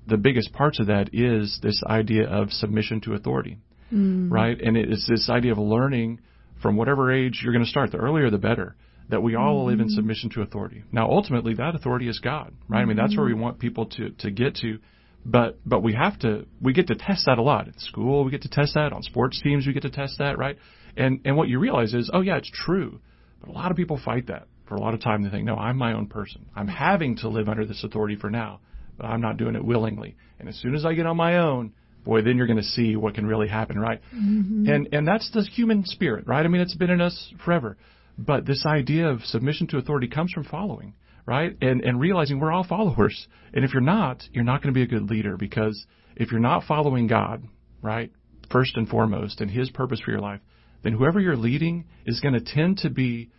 [0.07, 3.57] the biggest parts of that is this idea of submission to authority,
[3.91, 4.31] mm.
[4.31, 4.59] right?
[4.61, 6.21] And it's this idea of learning
[6.61, 7.91] from whatever age you're going to start.
[7.91, 8.75] The earlier, the better.
[9.09, 9.69] That we all mm-hmm.
[9.69, 9.95] live in mm-hmm.
[9.95, 10.83] submission to authority.
[10.91, 12.77] Now, ultimately, that authority is God, right?
[12.77, 12.81] Mm-hmm.
[12.81, 13.41] I mean, that's where we mm-hmm.
[13.41, 14.77] want people to to get to.
[15.25, 18.23] But but we have to we get to test that a lot at school.
[18.23, 19.65] We get to test that on sports teams.
[19.65, 20.57] We get to test that, right?
[20.95, 22.99] And and what you realize is, oh yeah, it's true.
[23.41, 25.23] But a lot of people fight that for a lot of time.
[25.23, 26.45] They think, no, I'm my own person.
[26.55, 28.59] I'm having to live under this authority for now,
[28.97, 30.15] but I'm not doing it willingly.
[30.39, 32.95] And as soon as I get on my own, boy, then you're going to see
[32.95, 34.01] what can really happen, right?
[34.15, 34.69] Mm-hmm.
[34.69, 36.45] And and that's the human spirit, right?
[36.45, 37.77] I mean, it's been in us forever.
[38.17, 40.93] But this idea of submission to authority comes from following,
[41.25, 41.55] right?
[41.61, 43.27] And and realizing we're all followers.
[43.53, 45.85] And if you're not, you're not going to be a good leader because
[46.15, 47.43] if you're not following God,
[47.81, 48.11] right,
[48.51, 50.41] first and foremost, and His purpose for your life,
[50.83, 53.29] then whoever you're leading is going to tend to be,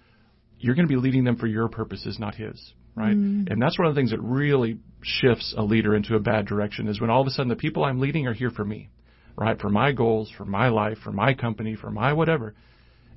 [0.61, 3.17] you're going to be leading them for your purposes, not His, right?
[3.17, 3.51] Mm.
[3.51, 6.87] And that's one of the things that really shifts a leader into a bad direction
[6.87, 8.91] is when all of a sudden the people I'm leading are here for me,
[9.37, 9.59] right?
[9.59, 12.55] For my goals, for my life, for my company, for my whatever.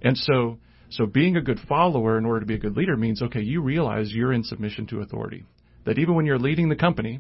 [0.02, 0.58] And so,
[0.90, 3.62] so being a good follower in order to be a good leader means, okay, you
[3.62, 5.44] realize you're in submission to authority.
[5.86, 7.20] That even when you're leading the company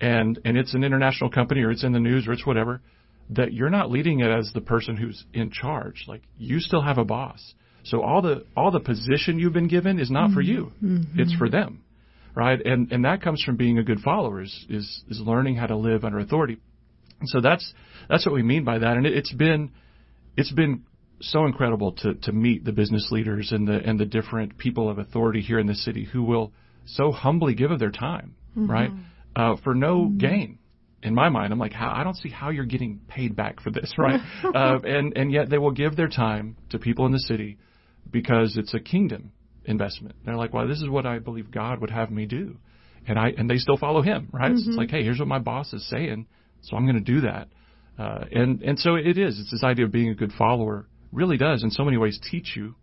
[0.00, 2.80] and, and it's an international company or it's in the news or it's whatever,
[3.30, 6.04] that you're not leading it as the person who's in charge.
[6.06, 7.54] Like you still have a boss.
[7.84, 10.34] So all the all the position you've been given is not mm-hmm.
[10.34, 10.72] for you.
[10.82, 11.20] Mm-hmm.
[11.20, 11.82] It's for them.
[12.34, 12.60] Right?
[12.64, 15.76] And and that comes from being a good follower is is, is learning how to
[15.76, 16.58] live under authority.
[17.20, 17.72] And so that's
[18.08, 18.96] that's what we mean by that.
[18.96, 19.72] And it, it's been
[20.36, 20.84] it's been
[21.20, 24.98] so incredible to to meet the business leaders and the and the different people of
[24.98, 26.52] authority here in the city who will
[26.86, 28.70] so humbly give of their time, mm-hmm.
[28.70, 28.90] right?
[29.36, 30.18] Uh, for no mm-hmm.
[30.18, 30.58] gain.
[31.00, 33.70] In my mind, I'm like, how, I don't see how you're getting paid back for
[33.70, 34.20] this, right?
[34.44, 37.58] uh, and and yet they will give their time to people in the city
[38.10, 39.32] because it's a kingdom
[39.64, 40.16] investment.
[40.24, 42.56] They're like, well, this is what I believe God would have me do.
[43.06, 44.50] And I, and they still follow him, right?
[44.52, 44.68] Mm-hmm.
[44.70, 46.26] It's like, hey, here's what my boss is saying.
[46.62, 47.48] So I'm going to do that.
[47.98, 49.38] Uh, and, and so it is.
[49.40, 52.54] It's this idea of being a good follower really does in so many ways teach
[52.56, 52.74] you,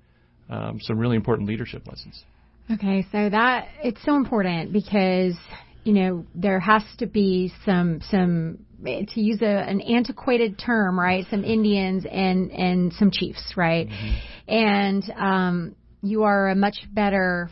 [0.49, 2.23] um, some really important leadership lessons.
[2.71, 3.05] Okay.
[3.11, 5.35] So that, it's so important because,
[5.83, 11.25] you know, there has to be some, some, to use a, an antiquated term, right?
[11.29, 13.87] Some Indians and, and some chiefs, right?
[13.87, 14.17] Mm-hmm.
[14.47, 17.49] And, um, you are a much better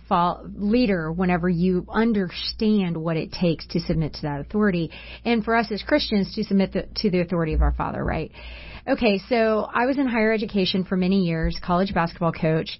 [0.55, 4.91] leader whenever you understand what it takes to submit to that authority.
[5.25, 8.31] And for us as Christians to submit the, to the authority of our Father, right?
[8.87, 12.79] Okay, so I was in higher education for many years, college basketball coach,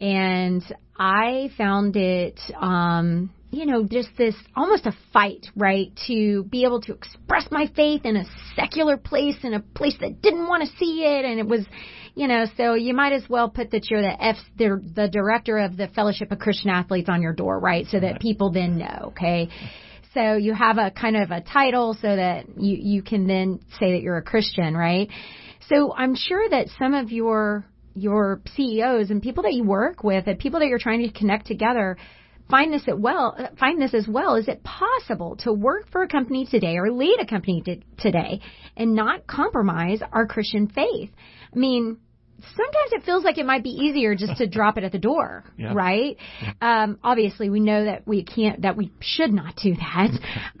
[0.00, 0.62] and
[0.96, 5.90] I found it, um, you know, just this almost a fight, right?
[6.06, 10.22] To be able to express my faith in a secular place, in a place that
[10.22, 11.64] didn't want to see it, and it was,
[12.18, 15.56] you know, so you might as well put that you're the F, the, the director
[15.58, 17.86] of the Fellowship of Christian Athletes on your door, right?
[17.86, 19.48] So that people then know, okay?
[20.14, 23.92] So you have a kind of a title so that you, you can then say
[23.92, 25.08] that you're a Christian, right?
[25.68, 30.26] So I'm sure that some of your, your CEOs and people that you work with
[30.26, 31.98] and people that you're trying to connect together
[32.50, 34.34] find this at well, find this as well.
[34.34, 38.40] Is it possible to work for a company today or lead a company to, today
[38.76, 41.10] and not compromise our Christian faith?
[41.54, 41.98] I mean,
[42.40, 45.44] sometimes it feels like it might be easier just to drop it at the door,
[45.56, 45.72] Yeah.
[45.74, 46.16] right?
[46.60, 50.10] Um, obviously, we know that we can't, that we should not do that,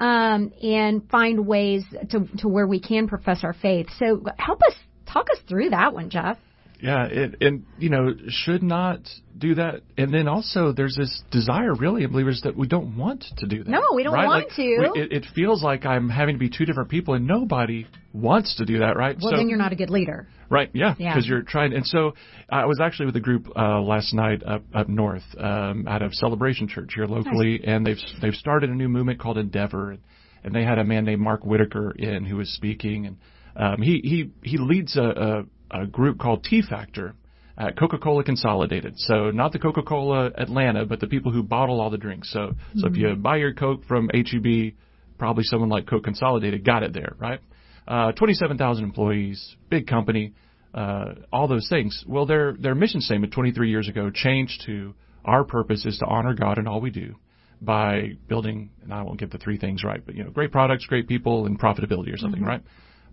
[0.00, 3.86] um, and find ways to to where we can profess our faith.
[3.98, 4.74] So, help us
[5.06, 6.38] talk us through that one, Jeff.
[6.80, 9.00] Yeah, it, and you know, should not
[9.36, 9.82] do that.
[9.96, 13.64] And then also, there's this desire, really, of believers that we don't want to do
[13.64, 13.68] that.
[13.70, 14.26] No, we don't right?
[14.26, 14.90] want Like, to.
[14.94, 18.56] we- it, it feels like I'm having to be two different people, and nobody wants
[18.56, 19.16] to do that, right?
[19.20, 20.28] Well, so, then you're not a good leader.
[20.50, 21.12] Right, yeah, Yeah.
[21.14, 21.74] because you're trying.
[21.74, 22.14] And so
[22.48, 26.14] I was actually with a group uh, last night up up north, um, out of
[26.14, 30.00] Celebration Church here locally, and they've they've started a new movement called Endeavor, and,
[30.44, 33.16] and they had a man named Mark Whitaker in who was speaking, and
[33.56, 37.14] um, he he he leads a, a, group called T Factor.
[37.60, 41.98] At Coca-Cola Consolidated, so not the Coca-Cola Atlanta, but the people who bottle all the
[41.98, 42.32] drinks.
[42.32, 44.74] So, so if you buy your Coke from HEB,
[45.18, 47.40] probably someone like Coke Consolidated got it there, right?
[47.88, 50.34] Uh, 27,000 employees, big company,
[50.74, 52.04] uh, all those things.
[52.06, 56.34] Well, their their mission statement 23 years ago changed to our purpose is to honor
[56.34, 57.16] God in all we do
[57.60, 60.86] by building, and I won't get the three things right, but you know, great products,
[60.86, 62.62] great people, and profitability or something, right?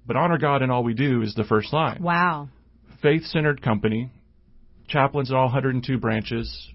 [0.06, 2.02] But honor God in all we do is the first line.
[2.02, 2.50] Wow.
[3.02, 4.12] Faith-centered company,
[4.88, 6.70] chaplains at all 102 branches,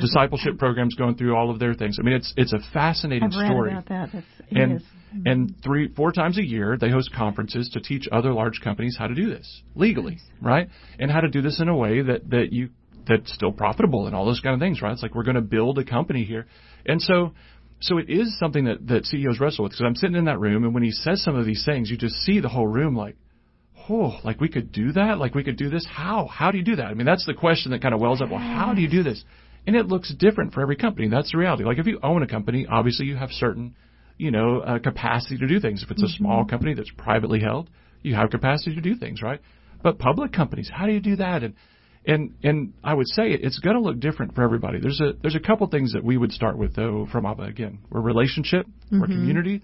[0.00, 1.98] discipleship programs going through all of their things.
[2.00, 4.10] I mean, it's it's a fascinating I've read story about that.
[4.12, 4.82] That's, it and is.
[4.82, 5.26] Mm-hmm.
[5.26, 9.06] and three four times a year they host conferences to teach other large companies how
[9.06, 12.52] to do this legally right and how to do this in a way that that
[12.52, 12.70] you
[13.06, 15.40] that's still profitable and all those kind of things right it's like we're going to
[15.40, 16.46] build a company here
[16.86, 17.32] and so
[17.80, 20.64] so it is something that that CEOs wrestle with because I'm sitting in that room
[20.64, 23.16] and when he says some of these things you just see the whole room like
[23.88, 25.18] oh like we could do that?
[25.18, 25.86] Like we could do this?
[25.90, 26.26] How?
[26.26, 26.86] How do you do that?
[26.86, 29.02] I mean that's the question that kind of wells up well how do you do
[29.02, 29.22] this?
[29.66, 31.08] And it looks different for every company.
[31.08, 31.64] That's the reality.
[31.64, 33.74] Like if you own a company obviously you have certain
[34.18, 35.82] you know, uh, capacity to do things.
[35.82, 37.68] If it's a small company that's privately held,
[38.02, 39.40] you have capacity to do things, right?
[39.82, 41.42] But public companies, how do you do that?
[41.42, 41.54] And
[42.06, 44.78] and and I would say it's going to look different for everybody.
[44.80, 47.80] There's a there's a couple things that we would start with though from Abba again.
[47.90, 49.12] We're relationship, we're mm-hmm.
[49.12, 49.62] community.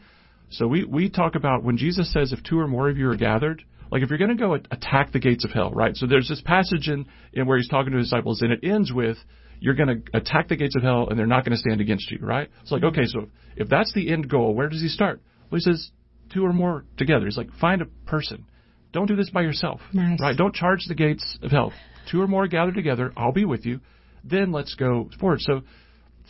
[0.50, 3.16] So we we talk about when Jesus says if two or more of you are
[3.16, 5.96] gathered, like if you're going to go attack the gates of hell, right?
[5.96, 8.92] So there's this passage in in where he's talking to his disciples and it ends
[8.92, 9.16] with
[9.60, 12.10] you're going to attack the gates of hell and they're not going to stand against
[12.10, 12.50] you, right?
[12.62, 15.22] It's like, okay, so if that's the end goal, where does he start?
[15.50, 15.92] Well, he says
[16.34, 17.26] two or more together.
[17.26, 18.46] He's like, find a person.
[18.92, 20.20] Don't do this by yourself, Nice.
[20.20, 20.36] right?
[20.36, 21.72] Don't charge the gates of hell.
[22.10, 23.80] Two or more gathered together, I'll be with you.
[24.24, 25.40] Then let's go forward.
[25.40, 25.62] So,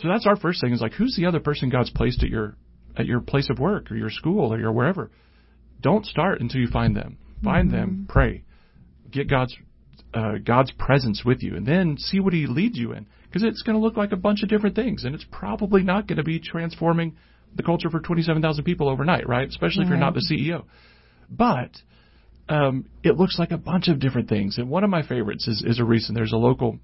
[0.01, 2.57] so that's our first thing is like, who's the other person God's placed at your
[2.97, 5.11] at your place of work or your school or your wherever?
[5.81, 7.19] Don't start until you find them.
[7.43, 8.45] Find them, pray,
[9.11, 9.57] get God's
[10.15, 13.63] uh, God's presence with you, and then see what He leads you in, because it's
[13.63, 16.23] going to look like a bunch of different things, and it's probably not going to
[16.23, 17.17] be transforming
[17.55, 19.49] the culture for 27,000 people overnight, right?
[19.49, 20.65] Especially if you're not the CEO.
[21.29, 21.71] But
[22.49, 25.63] um, it looks like a bunch of different things, and one of my favorites is,
[25.67, 26.17] is a recent.
[26.17, 26.79] There's a local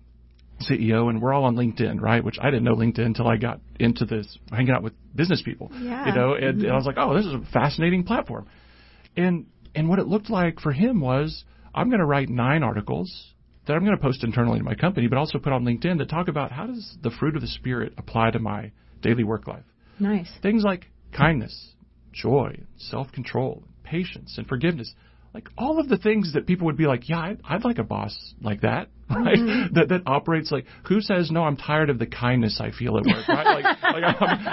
[0.69, 2.23] CEO, and we're all on LinkedIn, right?
[2.25, 5.71] Which I didn't know LinkedIn until I got into this, hanging out with business people,
[5.79, 6.07] Yeah.
[6.09, 6.35] you know.
[6.35, 8.47] And, and I was like, oh, this is a fascinating platform.
[9.17, 11.45] And and what it looked like for him was,
[11.75, 13.13] I'm going to write nine articles
[13.67, 16.09] that I'm going to post internally to my company, but also put on LinkedIn that
[16.09, 19.65] talk about how does the fruit of the spirit apply to my daily work life.
[20.01, 20.31] Nice.
[20.43, 21.75] Things like kindness,
[22.13, 24.93] joy, self-control, patience, and forgiveness.
[25.35, 27.85] Like all of the things that people would be like, yeah, I'd, I'd like a
[27.85, 29.37] boss like that, right?
[29.39, 29.75] Mm-hmm.
[29.75, 31.45] That that operates like who says no?
[31.45, 33.63] I'm tired of the kindness I feel at work, right?
[33.63, 34.05] Like, like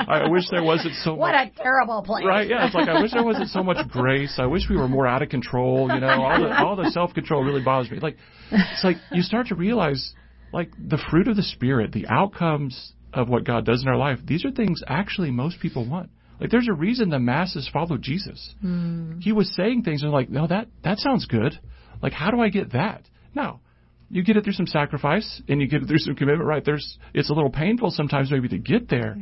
[0.10, 1.54] I wish there wasn't so What much.
[1.58, 2.26] a terrible place.
[2.26, 2.66] Right, yeah.
[2.66, 4.36] It's like I wish there wasn't so much grace.
[4.38, 5.90] I wish we were more out of control.
[5.94, 8.00] You know, all the all the self control really bothers me.
[8.00, 8.18] Like,
[8.52, 10.14] it's like you start to realize,
[10.52, 14.20] like the fruit of the spirit, the outcomes of what God does in our life.
[14.26, 16.10] These are things actually most people want.
[16.40, 18.54] Like, there's a reason the masses follow Jesus.
[18.62, 19.20] Hmm.
[19.20, 21.60] He was saying things and like, no, that that sounds good.
[22.02, 23.04] Like, how do I get that?
[23.34, 23.62] Now,
[24.10, 26.64] you get it through some sacrifice and you get it through some commitment, right?
[26.64, 29.18] There's, it's a little painful sometimes maybe to get there,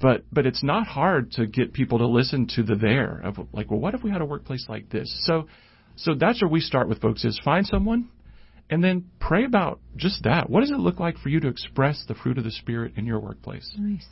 [0.00, 3.70] but, but it's not hard to get people to listen to the there of like,
[3.70, 5.10] well, what if we had a workplace like this?
[5.26, 5.48] So,
[5.96, 8.08] so that's where we start with folks is find someone
[8.68, 10.48] and then pray about just that.
[10.48, 13.06] What does it look like for you to express the fruit of the Spirit in
[13.06, 13.70] your workplace?
[13.76, 14.06] Nice.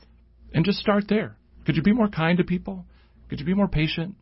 [0.53, 1.37] And just start there.
[1.69, 2.87] Could you be more kind to people?
[3.29, 4.15] Could you be more patient?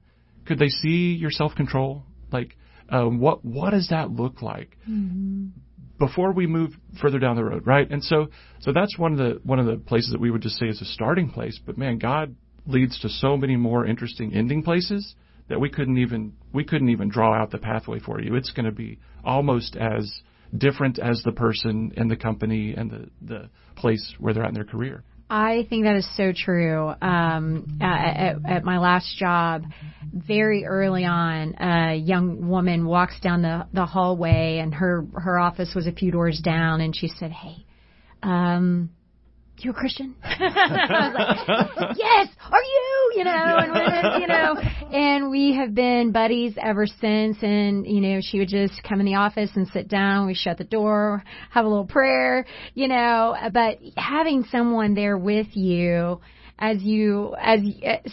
[0.46, 2.02] Could they see your self control?
[2.32, 2.56] Like,
[2.88, 5.50] um, what what does that look like Mm-hmm.
[5.96, 7.88] before we move further down the road, right?
[7.88, 10.58] And so so that's one of the one of the places that we would just
[10.58, 11.60] say is a starting place.
[11.64, 12.34] But man, God
[12.66, 15.14] leads to so many more interesting ending places
[15.48, 18.34] that we couldn't even we couldn't even draw out the pathway for you.
[18.34, 20.20] It's going to be almost as
[20.58, 24.54] different as the person and the company and the the place where they're at in
[24.56, 25.04] their career.
[25.28, 26.92] I think that is so true.
[27.02, 29.64] Um, at, at my last job,
[30.12, 35.74] very early on, a young woman walks down the, the hallway, and her her office
[35.74, 37.66] was a few doors down, and she said, "Hey,
[38.22, 38.90] um,
[39.64, 44.56] you a Christian?" I was like, "Yes, are you?" You know, and you know,
[44.92, 47.38] and we have been buddies ever since.
[47.42, 50.26] And you know, she would just come in the office and sit down.
[50.26, 53.34] We shut the door, have a little prayer, you know.
[53.52, 56.20] But having someone there with you
[56.58, 57.60] as you, as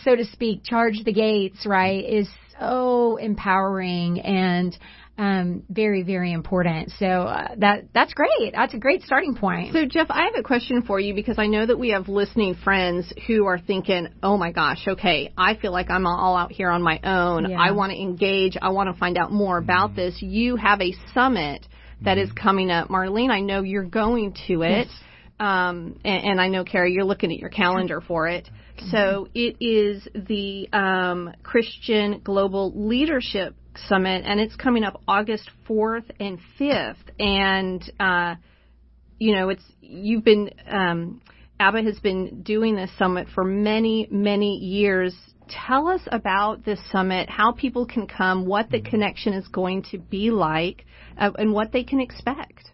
[0.04, 2.28] so to speak, charge the gates, right, is
[2.60, 4.78] so empowering and
[5.18, 6.92] um, very, very important.
[6.98, 8.54] So uh, that that's great.
[8.54, 9.74] That's a great starting point.
[9.74, 12.56] So, Jeff, I have a question for you because I know that we have listening
[12.56, 16.70] friends who are thinking, "Oh my gosh, okay, I feel like I'm all out here
[16.70, 17.52] on my own.
[17.52, 17.60] Yeah.
[17.60, 18.58] I want to engage.
[18.60, 21.68] I want to find out more about this." You have a summit
[22.02, 23.30] that is coming up, Marlene.
[23.30, 24.88] I know you're going to it.
[24.88, 25.00] Yes.
[25.40, 28.50] Um, and, and I know, Carrie, you're looking at your calendar for it.
[28.90, 33.56] So it is the um, Christian Global Leadership
[33.88, 36.96] Summit, and it's coming up August 4th and 5th.
[37.20, 38.36] And uh,
[39.20, 41.22] you know, it's you've been um,
[41.60, 45.16] ABBA has been doing this summit for many, many years.
[45.50, 49.98] Tell us about this summit, how people can come, what the connection is going to
[49.98, 50.86] be like,
[51.18, 52.72] uh, and what they can expect.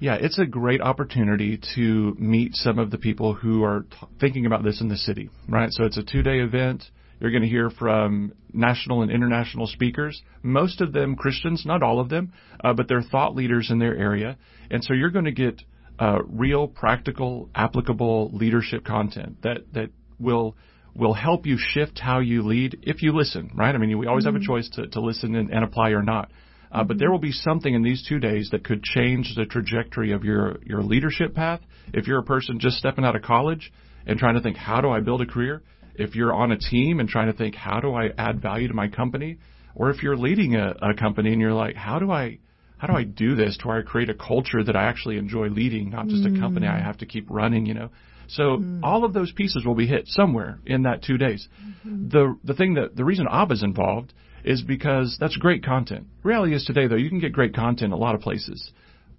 [0.00, 4.46] Yeah, it's a great opportunity to meet some of the people who are t- thinking
[4.46, 5.70] about this in the city, right?
[5.70, 6.84] So it's a two day event.
[7.20, 12.00] You're going to hear from national and international speakers, most of them Christians, not all
[12.00, 12.32] of them,
[12.64, 14.38] uh, but they're thought leaders in their area.
[14.70, 15.62] And so you're going to get
[15.98, 20.56] uh, real, practical, applicable leadership content that, that will
[20.94, 23.74] will help you shift how you lead if you listen, right?
[23.74, 26.32] I mean, we always have a choice to, to listen and, and apply or not.
[26.72, 30.12] Uh, but there will be something in these two days that could change the trajectory
[30.12, 31.60] of your, your leadership path.
[31.92, 33.72] If you're a person just stepping out of college
[34.06, 35.62] and trying to think, how do I build a career?
[36.00, 38.74] If you're on a team and trying to think, how do I add value to
[38.74, 39.38] my company?
[39.74, 42.38] Or if you're leading a, a company and you're like, how do I,
[42.78, 45.48] how do I do this to where I create a culture that I actually enjoy
[45.48, 46.84] leading, not just a company I mm.
[46.84, 47.90] have to keep running, you know?
[48.30, 48.80] So mm.
[48.82, 51.48] all of those pieces will be hit somewhere in that two days.
[51.86, 52.08] Mm-hmm.
[52.10, 54.12] The the thing that the reason ABBA's involved
[54.44, 56.06] is because that's great content.
[56.22, 58.70] Reality is today though, you can get great content a lot of places.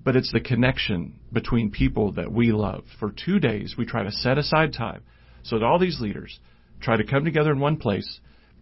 [0.03, 2.85] But it's the connection between people that we love.
[2.99, 5.03] For two days we try to set aside time
[5.43, 6.39] so that all these leaders
[6.81, 8.19] try to come together in one place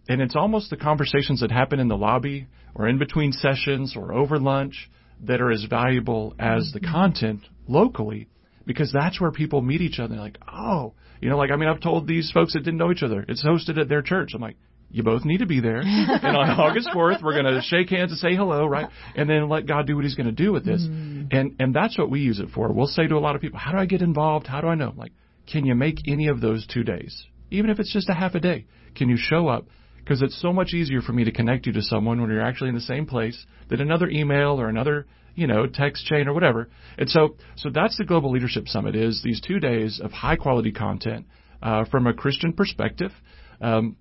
[0.08, 4.12] and it's almost the conversations that happen in the lobby or in between sessions or
[4.12, 4.90] over lunch
[5.22, 8.28] that are as valuable as the content locally
[8.66, 10.14] because that's where people meet each other.
[10.14, 12.90] They're like, oh, you know, like, I mean, I've told these folks that didn't know
[12.90, 14.30] each other, it's hosted at their church.
[14.34, 14.56] I'm like,
[14.90, 15.80] you both need to be there.
[15.84, 18.88] and on August 4th, we're going to shake hands and say hello, right?
[19.14, 20.82] And then let God do what he's going to do with this.
[20.82, 21.28] Mm.
[21.30, 22.72] And, and that's what we use it for.
[22.72, 24.48] We'll say to a lot of people, how do I get involved?
[24.48, 24.92] How do I know?
[24.96, 25.12] Like,
[25.46, 27.24] can you make any of those two days?
[27.50, 29.66] Even if it's just a half a day, can you show up?
[29.98, 32.70] Because it's so much easier for me to connect you to someone when you're actually
[32.70, 36.70] in the same place than another email or another, you know, text chain or whatever.
[36.98, 40.72] And so, so that's the Global Leadership Summit is these two days of high quality
[40.72, 41.26] content,
[41.62, 43.12] uh, from a Christian perspective.
[43.60, 43.96] Um,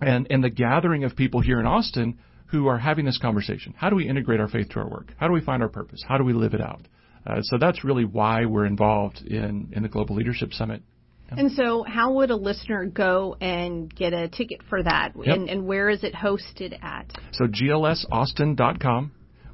[0.00, 3.74] and, and the gathering of people here in Austin who are having this conversation.
[3.76, 5.12] How do we integrate our faith to our work?
[5.16, 6.04] How do we find our purpose?
[6.06, 6.86] How do we live it out?
[7.26, 10.82] Uh, so that's really why we're involved in, in the Global Leadership Summit.
[11.30, 15.12] And so, how would a listener go and get a ticket for that?
[15.16, 15.36] Yep.
[15.36, 17.10] And, and where is it hosted at?
[17.32, 19.12] So glsaustin.com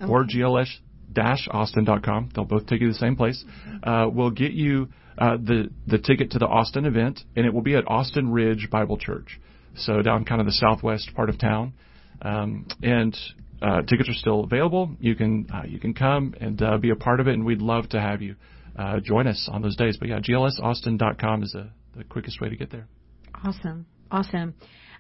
[0.09, 3.45] or gls-austin.com, they'll both take you to the same place,
[3.83, 7.63] uh, will get you uh, the, the ticket to the Austin event, and it will
[7.63, 9.39] be at Austin Ridge Bible Church.
[9.77, 11.75] So down kind of the southwest part of town.
[12.23, 13.17] Um, and
[13.63, 14.97] uh, tickets are still available.
[15.01, 17.61] You can uh, you can come and uh, be a part of it, and we'd
[17.61, 18.37] love to have you
[18.77, 19.97] uh, join us on those days.
[19.99, 22.87] But yeah, glsaustin.com is the, the quickest way to get there.
[23.45, 23.87] Awesome.
[24.11, 24.55] Awesome.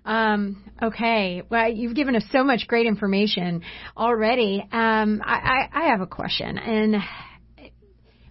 [0.04, 1.42] Um, okay.
[1.50, 3.62] Well, you've given us so much great information
[3.96, 4.60] already.
[4.72, 6.96] Um, I, I, I have a question, and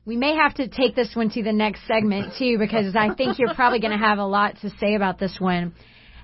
[0.05, 3.38] we may have to take this one to the next segment too, because I think
[3.38, 5.76] you're probably going to have a lot to say about this one.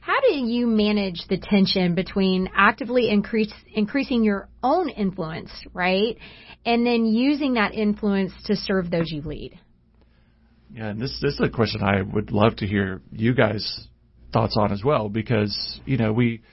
[0.05, 6.15] How do you manage the tension between actively increase, increasing your own influence, right,
[6.63, 9.57] and then using that influence to serve those you lead?
[10.71, 13.87] Yeah, and this this is a question I would love to hear you guys'
[14.31, 16.43] thoughts on as well, because you know we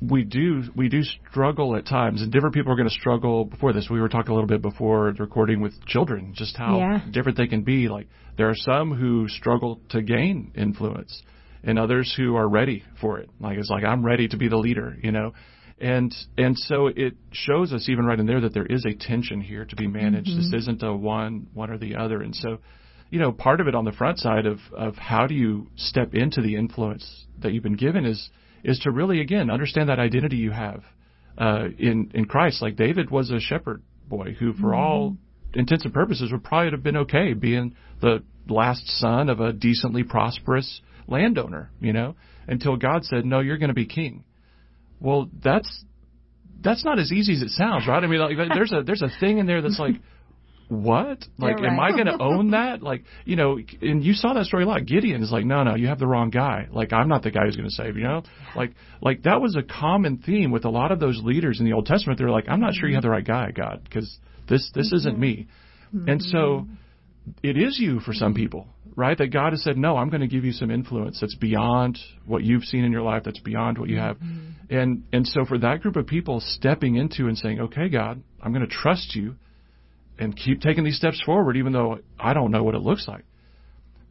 [0.00, 3.46] we do we do struggle at times, and different people are going to struggle.
[3.46, 6.78] Before this, we were talking a little bit before the recording with children, just how
[6.78, 7.00] Yeah.
[7.10, 7.88] different they can be.
[7.88, 8.06] Like
[8.36, 11.20] there are some who struggle to gain influence,
[11.64, 13.30] and others who are ready for it.
[13.40, 15.32] Like it's like I'm ready to be the leader, you know.
[15.80, 19.40] And and so it shows us even right in there that there is a tension
[19.40, 20.30] here to be managed.
[20.36, 22.22] This isn't a one one or the other.
[22.22, 22.58] And so,
[23.10, 26.14] you know, part of it on the front side of of how do you step
[26.14, 28.30] into the influence that you've been given is
[28.62, 30.84] is to really again understand that identity you have
[31.36, 32.62] uh, in in Christ.
[32.62, 35.16] Like David was a shepherd boy who, for all
[35.54, 40.04] intents and purposes, would probably have been okay being the last son of a decently
[40.04, 40.80] prosperous
[41.12, 41.70] landowner.
[41.80, 42.16] You know,
[42.48, 44.24] until God said, "No, you're going to be king."
[45.00, 45.84] Well, that's
[46.62, 48.02] that's not as easy as it sounds, right?
[48.02, 49.96] I mean, like, there's a there's a thing in there that's like,
[50.68, 51.24] what?
[51.38, 52.82] Like, You're am I going to own that?
[52.82, 54.86] Like, you know, and you saw that story a lot.
[54.86, 56.68] Gideon is like, no, no, you have the wrong guy.
[56.70, 58.02] Like, I'm not the guy who's going to save you.
[58.02, 58.22] You know,
[58.54, 61.72] like, like that was a common theme with a lot of those leaders in the
[61.72, 62.18] Old Testament.
[62.18, 64.16] They're like, I'm not sure you have the right guy, God, because
[64.48, 65.20] this this isn't mm-hmm.
[65.20, 65.48] me.
[66.06, 66.72] And so, mm-hmm.
[67.42, 68.66] it is you for some people,
[68.96, 69.16] right?
[69.16, 72.42] That God has said, no, I'm going to give you some influence that's beyond what
[72.42, 74.16] you've seen in your life, that's beyond what you have.
[74.16, 74.74] Mm-hmm.
[74.74, 78.52] And, and so for that group of people stepping into and saying, okay, God, I'm
[78.52, 79.36] going to trust you
[80.18, 83.24] and keep taking these steps forward, even though I don't know what it looks like.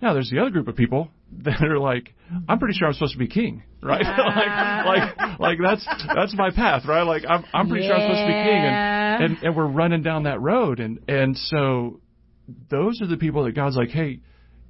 [0.01, 1.09] Now, there's the other group of people
[1.43, 2.13] that are like,
[2.47, 4.01] I'm pretty sure I'm supposed to be king, right?
[4.85, 7.03] like, like, like that's that's my path, right?
[7.03, 10.01] Like, I'm I'm pretty sure I'm supposed to be king, and, and and we're running
[10.01, 11.99] down that road, and and so
[12.69, 14.19] those are the people that God's like, hey,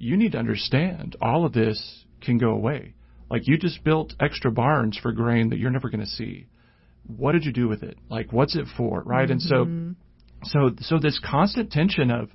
[0.02, 2.94] you need to understand all of this can go away.
[3.30, 6.48] Like you just built extra barns for grain that you're never going to see.
[7.06, 7.96] What did you do with it?
[8.08, 9.30] Like, what's it for, right?
[9.30, 9.64] And so,
[10.44, 12.30] so, so this constant tension of,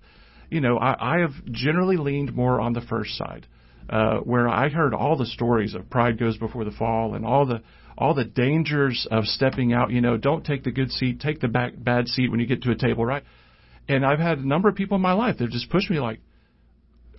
[0.50, 3.48] you know, I, I have generally leaned more on the first side,
[3.90, 7.46] uh, where I heard all the stories of pride goes before the fall and all
[7.46, 7.62] the
[7.98, 9.92] all the dangers of stepping out.
[9.92, 12.62] You know, don't take the good seat, take the back, bad seat when you get
[12.64, 13.24] to a table, right?
[13.90, 16.20] And I've had a number of people in my life that just pushed me like,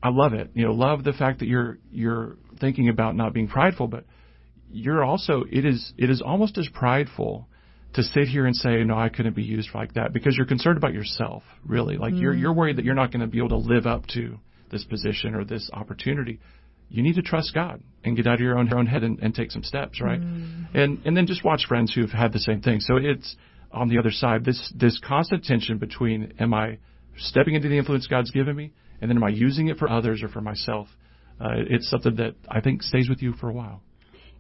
[0.03, 0.51] I love it.
[0.55, 4.05] You know, love the fact that you're you're thinking about not being prideful, but
[4.70, 7.49] you're also it is it is almost as prideful
[7.94, 10.76] to sit here and say no I couldn't be used like that because you're concerned
[10.76, 11.96] about yourself really.
[11.96, 12.40] Like you're mm.
[12.40, 14.38] you're worried that you're not going to be able to live up to
[14.70, 16.40] this position or this opportunity.
[16.90, 19.18] You need to trust God and get out of your own, your own head and,
[19.20, 20.20] and take some steps right?
[20.20, 20.74] Mm.
[20.74, 22.80] And and then just watch friends who've had the same thing.
[22.80, 23.36] So it's
[23.72, 26.78] on the other side this this constant tension between am I
[27.16, 30.22] stepping into the influence God's given me and then am I using it for others
[30.22, 30.88] or for myself
[31.40, 33.82] uh, it's something that I think stays with you for a while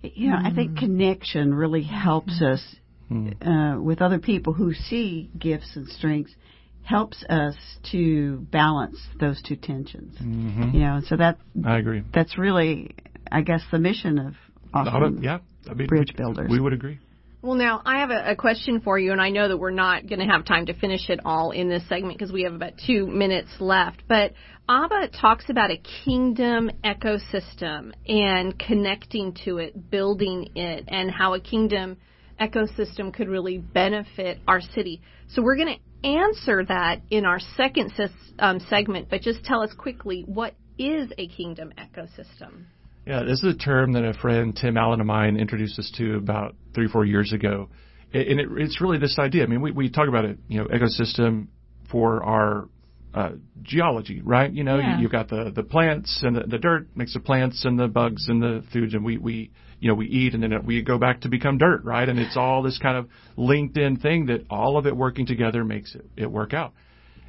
[0.02, 2.62] You know, I think connection really helps us
[3.10, 6.34] uh, with other people who see gifts and strengths.
[6.82, 7.54] Helps us
[7.92, 10.16] to balance those two tensions.
[10.16, 10.70] mm-hmm.
[10.74, 11.36] You know, so that
[11.66, 12.94] I agree that's really,
[13.30, 14.34] I guess, the mission of
[14.72, 15.38] I would- yeah,
[15.68, 16.48] I mean, bridge we, builders.
[16.50, 16.98] We would agree.
[17.40, 20.08] Well, now I have a, a question for you, and I know that we're not
[20.08, 22.72] going to have time to finish it all in this segment because we have about
[22.84, 24.02] two minutes left.
[24.08, 24.32] But
[24.68, 31.40] Abba talks about a kingdom ecosystem and connecting to it, building it, and how a
[31.40, 31.96] kingdom
[32.40, 35.00] ecosystem could really benefit our city.
[35.28, 37.92] So we're going to answer that in our second
[38.40, 42.64] um, segment, but just tell us quickly what is a kingdom ecosystem?
[43.08, 46.16] Yeah, this is a term that a friend, Tim Allen of mine, introduced us to
[46.16, 47.70] about three, four years ago.
[48.12, 49.44] And it, it's really this idea.
[49.44, 51.46] I mean, we, we talk about it, you know, ecosystem
[51.90, 52.68] for our
[53.14, 53.30] uh,
[53.62, 54.52] geology, right?
[54.52, 54.96] You know, Yeah.
[54.96, 57.88] you, you've got the, the plants and the, the dirt makes the plants and the
[57.88, 60.98] bugs and the foods, and we, we, you know, we eat and then we go
[60.98, 62.06] back to become dirt, right?
[62.06, 65.64] And it's all this kind of linked in thing that all of it working together
[65.64, 66.74] makes it, it work out.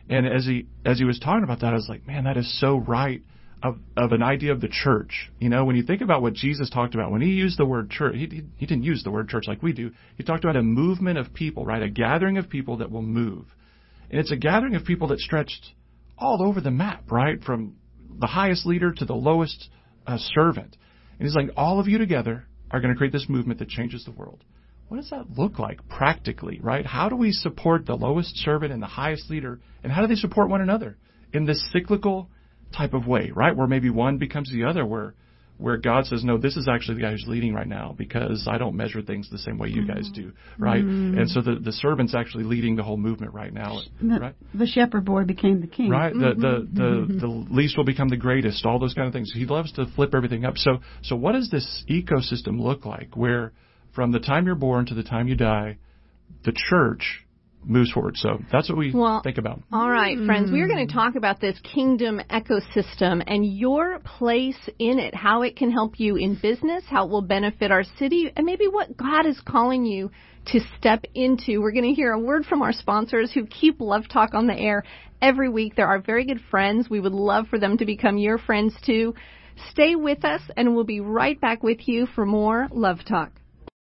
[0.10, 2.60] And as he as he was talking about that, I was like, man, that is
[2.60, 3.22] so right
[3.62, 5.30] of of an idea of the church.
[5.40, 7.90] You know, when you think about what Jesus talked about, when he used the word
[7.90, 9.92] church, he he, didn't use the word church like we do.
[10.16, 11.84] He talked about a movement of people, right?
[11.84, 13.46] A gathering of people that will move,
[14.10, 15.74] and it's a gathering of people that stretched
[16.18, 17.44] all over the map, right?
[17.44, 17.76] From
[18.20, 19.70] the highest leader to the lowest
[20.06, 20.76] uh, servant.
[21.18, 24.04] And he's like, all of you together are going to create this movement that changes
[24.06, 24.44] the world.
[24.88, 26.86] What does that look like practically, right?
[26.86, 29.60] How do we support the lowest servant and the highest leader?
[29.84, 30.98] And how do they support one another
[31.32, 32.30] in this cyclical
[32.76, 33.56] type of way, right?
[33.56, 35.14] Where maybe one becomes the other, where
[35.60, 38.58] where God says, no, this is actually the guy who's leading right now because I
[38.58, 40.30] don't measure things the same way you guys mm-hmm.
[40.30, 40.82] do, right?
[40.82, 41.18] Mm-hmm.
[41.20, 44.36] And so the, the servant's actually leading the whole movement right now, The, right?
[44.54, 45.90] the shepherd boy became the king.
[45.90, 46.76] Right, the, the mm-hmm.
[46.76, 47.20] the mm-hmm.
[47.20, 48.66] the least will become the greatest.
[48.66, 49.34] All those kind of things.
[49.34, 50.56] He loves to flip everything up.
[50.56, 53.18] So so what does this ecosystem look like?
[53.18, 53.52] Where
[53.94, 55.78] from the time you're born to the time you die,
[56.46, 57.26] the church
[57.64, 58.16] moves forward.
[58.18, 59.62] So that's what we Well, think about.
[59.72, 64.58] All right, friends, we are going to talk about this kingdom ecosystem and your place
[64.80, 68.32] in it, how it can help you in business, how it will benefit our city,
[68.36, 70.12] and maybe what God is calling you
[70.48, 71.62] to step into.
[71.62, 74.58] We're going to hear a word from our sponsors who keep Love Talk on the
[74.58, 74.84] air
[75.22, 75.76] every week.
[75.76, 76.90] They're our very good friends.
[76.90, 79.16] We would love for them to become your friends too.
[79.72, 83.32] Stay with us, and we'll be right back with you for more Love Talk.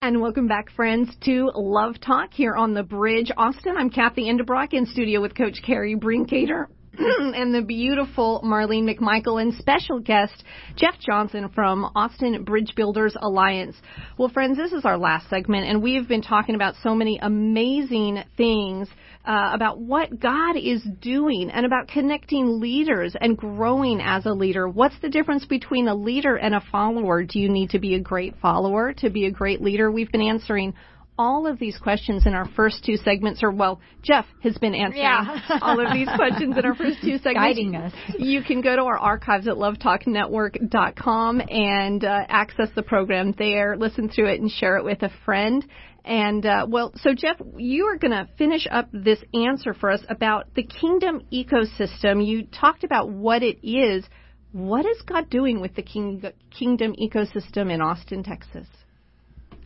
[0.02, 3.76] And welcome back, friends, to Love Talk here on the Bridge, Austin.
[3.76, 6.66] I'm Kathy Endebrock in studio with Coach Carrie Brinkater.
[6.98, 10.42] and the beautiful Marlene McMichael and special guest
[10.74, 13.76] Jeff Johnson from Austin Bridge Builders Alliance.
[14.18, 17.20] Well, friends, this is our last segment, and we have been talking about so many
[17.22, 18.88] amazing things
[19.24, 24.68] uh, about what God is doing and about connecting leaders and growing as a leader.
[24.68, 27.22] What's the difference between a leader and a follower?
[27.22, 29.90] Do you need to be a great follower to be a great leader?
[29.90, 30.74] We've been answering
[31.22, 35.02] all of these questions in our first two segments, or well, Jeff has been answering
[35.04, 35.58] Yeah.
[35.62, 37.34] all of these questions in our first two segments.
[37.34, 37.92] Guiding us.
[38.18, 44.08] You can go to our archives at lovetalknetwork.com and uh, access the program there, listen
[44.08, 45.64] through it, and share it with a friend.
[46.04, 50.00] And uh, well, so Jeff, you are going to finish up this answer for us
[50.08, 52.26] about the kingdom ecosystem.
[52.26, 54.04] You talked about what it is.
[54.50, 56.20] What is God doing with the king,
[56.50, 58.66] kingdom ecosystem in Austin, Texas?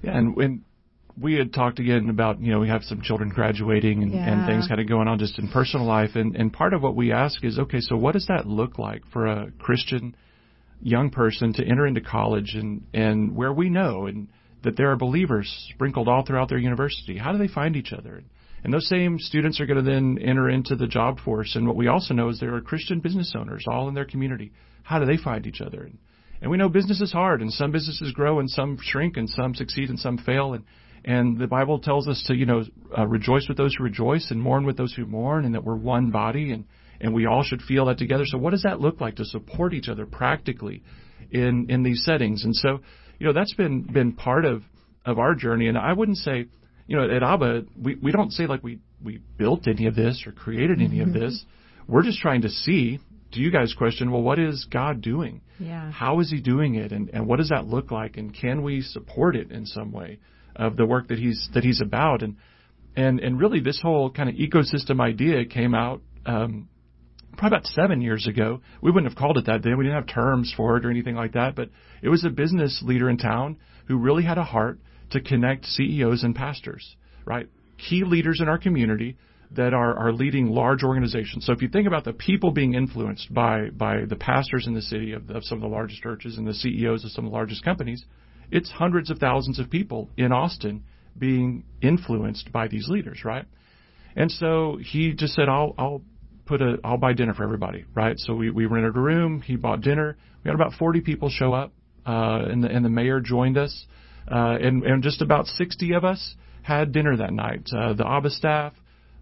[0.02, 0.62] Yeah, and when
[1.20, 4.68] we had talked again about, you know, we have some children graduating and, and things
[4.68, 6.10] kind of going on just in personal life.
[6.14, 9.02] And, and part of what we ask is, okay, so what does that look like
[9.12, 10.14] for a Christian
[10.82, 14.28] young person to enter into college and, and where we know and
[14.62, 17.16] that there are believers sprinkled all throughout their university?
[17.16, 18.22] How do they find each other?
[18.62, 21.54] And those same students are going to then enter into the job force.
[21.56, 24.52] And what we also know is there are Christian business owners all in their community.
[24.82, 25.84] How do they find each other?
[25.84, 25.98] And,
[26.42, 29.54] and we know business is hard, and some businesses grow, and some shrink, and some
[29.54, 30.52] succeed, and some fail.
[30.52, 30.64] And
[31.06, 32.64] and the Bible tells us to, you know,
[32.96, 35.76] uh, rejoice with those who rejoice and mourn with those who mourn, and that we're
[35.76, 36.64] one body, and
[37.00, 38.24] and we all should feel that together.
[38.26, 40.82] So, what does that look like to support each other practically
[41.30, 42.44] in in these settings?
[42.44, 42.80] And so,
[43.20, 44.62] you know, that's been been part of
[45.04, 45.68] of our journey.
[45.68, 46.46] And I wouldn't say,
[46.88, 50.24] you know, at ABBA, we we don't say like we we built any of this
[50.26, 51.44] or created any of this.
[51.86, 52.98] We're just trying to see.
[53.30, 54.10] Do you guys question?
[54.10, 55.42] Well, what is God doing?
[55.58, 55.90] Yeah.
[55.90, 58.82] How is He doing it, and and what does that look like, and can we
[58.82, 60.18] support it in some way?
[60.56, 62.36] Of the work that he's that he's about and
[62.96, 66.68] and and really this whole kind of ecosystem idea came out um,
[67.36, 68.60] probably about seven years ago.
[68.80, 69.76] We wouldn't have called it that then.
[69.76, 71.54] We didn't have terms for it or anything like that.
[71.54, 71.70] But
[72.02, 74.80] it was a business leader in town who really had a heart
[75.10, 77.48] to connect CEOs and pastors, right?
[77.78, 79.16] Key leaders in our community
[79.52, 81.46] that are, are leading large organizations.
[81.46, 84.82] So if you think about the people being influenced by by the pastors in the
[84.82, 87.36] city of, of some of the largest churches and the CEOs of some of the
[87.36, 88.04] largest companies,
[88.50, 90.84] it's hundreds of thousands of people in Austin
[91.18, 93.46] being influenced by these leaders, right?
[94.14, 96.02] And so he just said, "I'll I'll
[96.46, 99.42] put a I'll buy dinner for everybody, right?" So we we rented a room.
[99.42, 100.16] He bought dinner.
[100.42, 101.72] We had about 40 people show up,
[102.06, 103.86] uh, and the and the mayor joined us,
[104.30, 107.68] uh, and and just about 60 of us had dinner that night.
[107.72, 108.72] Uh, the ABBA staff,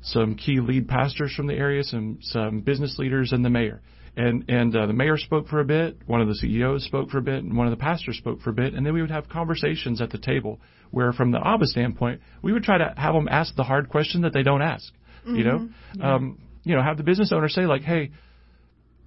[0.01, 3.83] some key lead pastors from the area, some some business leaders, and the mayor.
[4.17, 7.19] And and uh, the mayor spoke for a bit, one of the CEOs spoke for
[7.19, 9.11] a bit, and one of the pastors spoke for a bit, and then we would
[9.11, 10.61] have conversations at the table
[10.93, 14.23] where, from the ABBA standpoint, we would try to have them ask the hard question
[14.23, 14.93] that they don't ask.
[15.27, 15.69] You know,
[16.01, 18.11] um, you know, have the business owner say like, "Hey,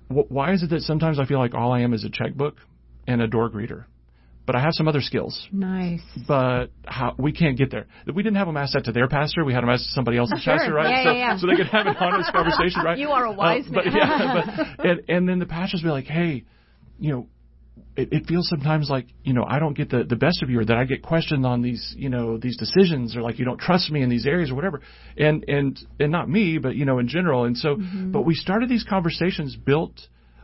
[0.10, 2.58] wh- why is it that sometimes I feel like all I am is a checkbook
[3.08, 3.86] and a door greeter,
[4.48, 6.02] but I have some other skills, Nice.
[6.28, 7.86] but how we can't get there.
[8.12, 9.45] We didn't have them ask that to their pastor.
[9.45, 10.58] We had them ask somebody else's Sure.
[10.58, 10.89] pastor, right?
[10.89, 11.38] Yeah, so, yeah, yeah.
[11.38, 12.98] so they could have an honest conversation, right?
[13.04, 13.95] You are a wise Uh, but, man.
[13.95, 14.43] Yeah,
[14.78, 16.45] but, and, and then the pastors be like, hey,
[16.98, 17.28] you know,
[17.95, 20.60] it, it feels sometimes like you know I don't get the the best of you,
[20.60, 23.60] or that I get questioned on these you know these decisions, or like you don't
[23.60, 24.82] trust me in these areas, or whatever.
[25.18, 27.45] And and and not me, but you know in general.
[27.45, 28.12] And so, Mm-hmm.
[28.12, 30.00] but we started these conversations built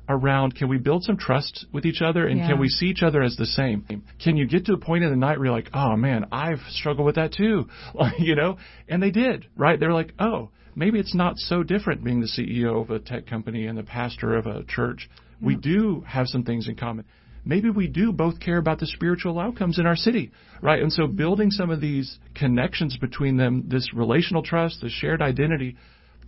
[0.09, 2.49] around can we build some trust with each other and Yeah.
[2.49, 3.85] can we see each other as the same?
[4.21, 6.59] Can you get to a point in the night where you're like oh man i've
[6.71, 7.67] struggled with that too
[8.19, 8.57] you know?
[8.89, 9.79] And they did right?
[9.79, 13.65] They're like oh maybe it's not so different being the ceo of a tech company
[13.67, 15.09] and the pastor of a church.
[15.41, 17.05] We do have some things in common.
[17.45, 20.31] Maybe we do both care about the spiritual outcomes in our city
[20.61, 20.81] right?
[20.81, 25.75] And so building some of these connections between them this relational trust this shared identity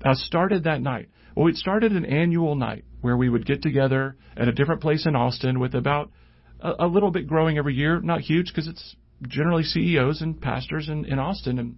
[0.04, 1.10] uh, started that night.
[1.36, 5.06] Well, it started an annual night where we would get together at a different place
[5.06, 6.12] in Austin with about
[6.60, 8.95] a, a little bit growing every year, not huge because it's
[9.28, 11.60] generally CEOs and pastors in, in Austin.
[11.60, 11.78] And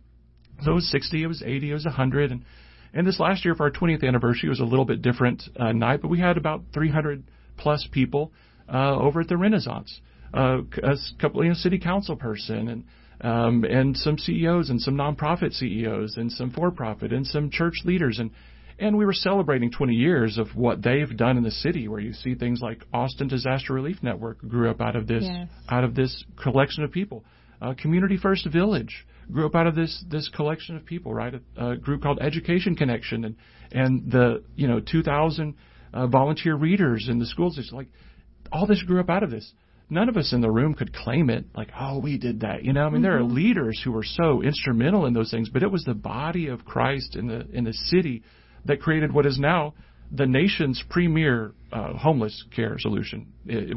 [0.63, 2.31] so it was 60, it was 80, it was 100.
[2.31, 2.45] And,
[2.93, 6.01] and this last year for our 20th anniversary was a little bit different uh, night,
[6.01, 7.25] but we had about 300
[7.57, 8.31] plus people
[8.73, 9.99] uh, over at the Renaissance.
[10.33, 12.83] Uh, a couple, you know, city council person and
[13.19, 18.19] um, and some CEOs and some nonprofit CEOs and some for-profit and some church leaders
[18.19, 18.29] and
[18.79, 22.13] and we were celebrating 20 years of what they've done in the city, where you
[22.13, 25.49] see things like Austin Disaster Relief Network grew up out of this Yes.
[25.69, 27.23] out of this collection of people.
[27.61, 31.33] Uh, Community First Village grew up out of this this collection of people, right?
[31.57, 33.35] A, a group called Education Connection, and
[33.71, 35.55] and the you know 2,000
[35.93, 37.57] uh, volunteer readers in the schools.
[37.57, 37.87] It's like
[38.51, 39.51] all this grew up out of this.
[39.89, 42.65] None of us in the room could claim it, like, oh, we did that.
[42.65, 45.63] You know, I mean, there are leaders who were so instrumental in those things, but
[45.63, 48.21] it was the body of Christ in the in the city
[48.67, 49.73] that created what is now
[50.11, 53.27] the nation's premier uh, homeless care solution,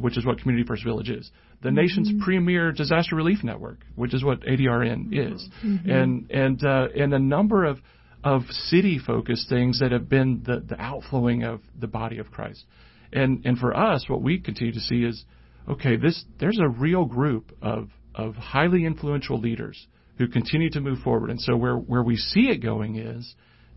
[0.01, 1.31] which is what Community First Village is.
[1.63, 7.13] The nation's premier disaster relief network, which is what ADRN is, and and uh, and
[7.13, 7.79] a number of
[8.23, 12.65] of city focused things that have been the the outflowing of the body of Christ.
[13.13, 15.25] And and for us, what we continue to see is,
[15.69, 19.87] okay, this there's a real group of of highly influential leaders
[20.19, 21.31] who continue to move forward.
[21.31, 23.35] And so where where we see it going is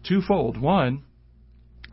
[0.07, 0.57] twofold.
[0.59, 1.03] One,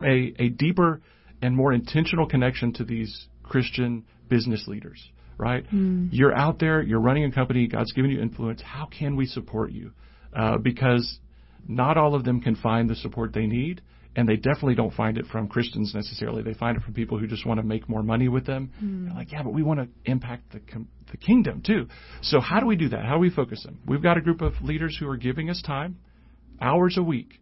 [0.01, 1.01] a a deeper
[1.41, 5.01] and more intentional connection to these Christian business leaders.
[5.37, 5.65] Right?
[6.11, 8.61] You're out there, you're running a company, God's given you influence.
[8.61, 9.91] How can we support you?
[10.35, 11.19] Uh, because
[11.67, 13.81] not all of them can find the support they need,
[14.15, 16.43] and they definitely don't find it from Christians necessarily.
[16.43, 18.71] They find it from people who just want to make more money with them.
[19.07, 21.87] They're like, yeah, but we want to impact the com- the kingdom too.
[22.21, 23.03] So how do we do that?
[23.03, 23.79] How do we focus them?
[23.87, 25.97] We've got a group of leaders who are giving us time,
[26.61, 27.41] hours a week,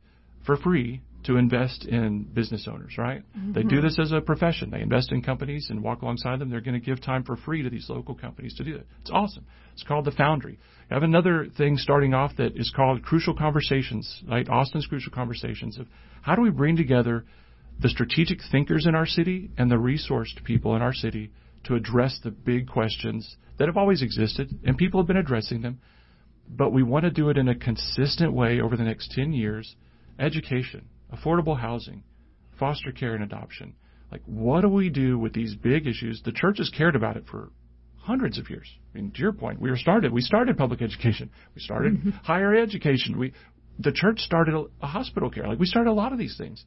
[0.49, 2.95] for free to invest in business owners.
[2.97, 3.21] Right?
[3.37, 3.53] Mm-hmm.
[3.53, 4.71] They do this as a profession.
[4.71, 6.49] They invest in companies and walk alongside them.
[6.49, 8.87] They're going to give time for free to these local companies to do it.
[9.01, 9.45] It's awesome.
[9.73, 10.57] It's called the Foundry.
[10.89, 14.49] I have another thing starting off that is called Crucial Conversations, right?
[14.49, 15.87] Austin's Crucial Conversations of
[16.23, 17.25] how do we bring together
[17.79, 21.31] the strategic thinkers in our city and the resourced people in our city
[21.65, 25.79] to address the big questions that have always existed and people have been addressing them,
[26.49, 29.75] but we want to do it in a consistent way over the next 10 years.
[30.19, 32.03] Education, affordable housing,
[32.59, 33.73] foster care and adoption.
[34.11, 36.21] Like, what do we do with these big issues?
[36.23, 37.51] The church has cared about it for
[37.97, 38.67] hundreds of years.
[38.93, 40.11] I mean, to your point, we were started.
[40.11, 41.29] We started public education.
[41.55, 42.09] We started mm-hmm.
[42.23, 43.19] higher education.
[43.19, 43.33] We,
[43.77, 45.47] the church started a, a hospital care.
[45.47, 46.63] Like we started a lot of these things,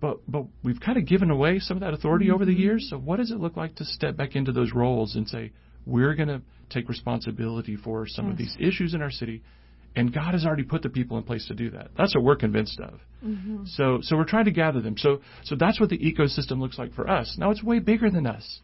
[0.00, 2.60] but but we've kind of given away some of that authority over the mm-hmm.
[2.60, 2.86] years.
[2.90, 5.52] So what does it look like to step back into those roles and say
[5.86, 9.42] we're going to take responsibility for some of these issues in our city?
[9.96, 11.90] And God has already put the people in place to do that.
[11.96, 13.00] That's what we're convinced of.
[13.66, 14.96] So, so we're trying to gather them.
[14.98, 17.36] So, so that's what the ecosystem looks like for us.
[17.38, 18.60] Now it's way bigger than us.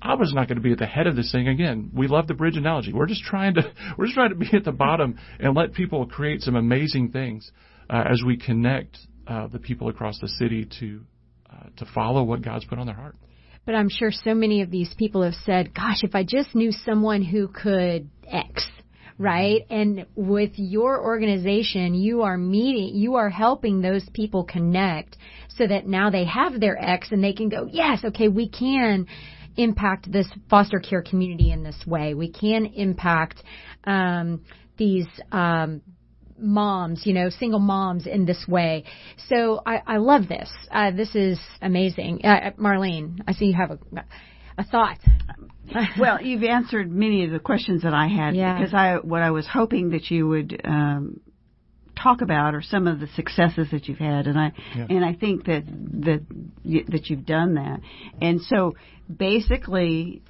[0.00, 1.90] Abba's not going to be at the head of this thing again.
[1.92, 2.92] We love the bridge analogy.
[2.92, 3.62] We're just trying to
[3.98, 7.50] we're just trying to be at the bottom and let people create some amazing things
[7.90, 11.00] uh, as we connect uh, the people across the city to
[11.50, 13.16] uh, to follow what God's put on their heart.
[13.66, 16.72] But I'm sure so many of these people have said, gosh, if I just knew
[16.72, 18.66] someone who could X,
[19.18, 19.66] right?
[19.68, 25.16] And with your organization, you are meeting, you are helping those people connect
[25.56, 29.06] so that now they have their X and they can go, yes, okay, we can
[29.56, 32.14] impact this foster care community in this way.
[32.14, 33.42] We can impact
[33.84, 34.44] um,
[34.76, 35.82] these um,
[36.38, 38.84] moms, you know, single moms in this way.
[39.28, 40.48] So I, I love this.
[40.70, 42.24] Uh, this is amazing.
[42.24, 43.78] Uh, Marlene, I see you have a,
[44.56, 44.98] a thought.
[45.98, 48.58] well, you've answered many of the questions that I had Yeah.
[48.58, 51.20] because I what I was hoping that you would um,
[52.00, 54.86] talk about are some of the successes that you've had, and I Yeah.
[54.90, 56.22] and I think that that
[56.64, 57.80] y- that you've done that,
[58.22, 58.74] and so
[59.14, 60.22] basically,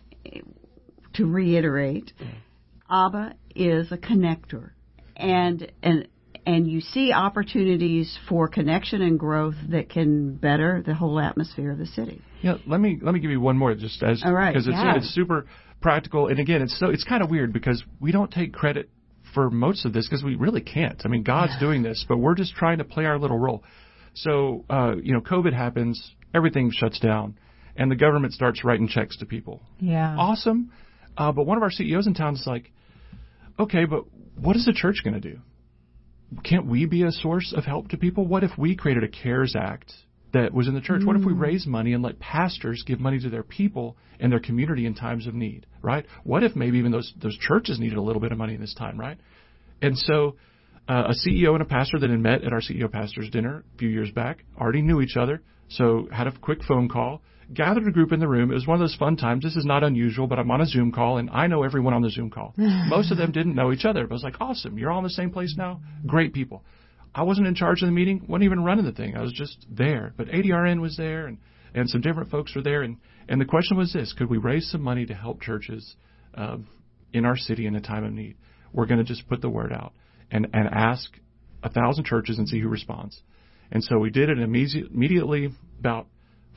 [1.14, 2.12] to reiterate,
[2.90, 4.70] ABBA is a connector,
[5.16, 6.08] and and
[6.48, 11.78] and you see opportunities for connection and growth that can better the whole atmosphere of
[11.78, 12.22] the city.
[12.40, 14.74] Yeah, let me let me give you one more just as All right, because it's
[14.74, 14.96] yeah.
[14.96, 15.46] it's super
[15.80, 18.88] practical and again it's so it's kind of weird because we don't take credit
[19.34, 21.02] for most of this because we really can't.
[21.04, 23.62] I mean, God's doing this, but we're just trying to play our little role.
[24.14, 27.38] So, uh, you know, COVID happens, everything shuts down,
[27.76, 29.60] and the government starts writing checks to people.
[29.80, 30.16] Yeah.
[30.18, 30.72] Awesome.
[31.16, 32.72] Uh, but one of our CEOs in town is like,
[33.58, 34.04] okay, but
[34.40, 35.40] what is the church going to do?
[36.44, 38.26] Can't we be a source of help to people?
[38.26, 39.92] What if we created a CARES Act
[40.32, 41.02] that was in the church?
[41.04, 41.40] What if we mm.
[41.40, 45.26] raised money and let pastors give money to their people and their community in times
[45.26, 46.04] of need, right?
[46.24, 48.74] What if maybe even those those churches needed a little bit of money in this
[48.74, 49.18] time, right?
[49.80, 50.36] And so
[50.88, 53.78] uh, a CEO and a pastor that had met at our CEO pastors dinner a
[53.78, 57.22] few years back already knew each other, so had a quick phone call
[57.52, 58.50] gathered a group in the room.
[58.50, 59.42] It was one of those fun times.
[59.42, 62.02] This is not unusual, but I'm on a Zoom call and I know everyone on
[62.02, 62.54] the Zoom call.
[62.58, 64.78] Most of them didn't know each other, but I was like, awesome.
[64.78, 65.80] You're all in the same place now.
[66.06, 66.64] Great people.
[67.14, 69.16] I wasn't in charge of the meeting, wasn't even running the thing.
[69.16, 70.12] I was just there.
[70.16, 71.38] But ADRN was there and,
[71.74, 72.82] and some different folks were there.
[72.82, 75.96] And, and the question was this, could we raise some money to help churches,
[76.34, 76.68] um,
[77.12, 78.36] in our city in a time of need?
[78.72, 79.94] We're going to just put the word out
[80.30, 81.10] and, and ask
[81.62, 83.22] a thousand churches and see who responds.
[83.70, 85.50] And so we did it immediate, immediately.
[85.80, 86.06] About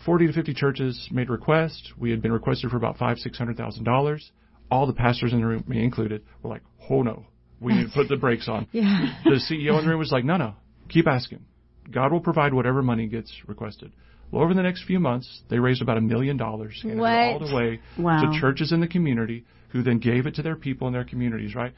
[0.05, 1.91] 40 to 50 churches made requests.
[1.97, 4.31] We had been requested for about five, six hundred thousand dollars.
[4.69, 7.25] All the pastors in the room, me included, were like, "Oh no,
[7.59, 9.13] we need to put the brakes on." Yeah.
[9.25, 10.53] The CEO in the room was like, "No, no,
[10.89, 11.45] keep asking.
[11.91, 13.91] God will provide whatever money gets requested."
[14.31, 17.53] Well, over the next few months, they raised about a million dollars, and all the
[17.53, 18.21] way Wow.
[18.31, 21.53] to churches in the community who then gave it to their people in their communities,
[21.53, 21.73] right?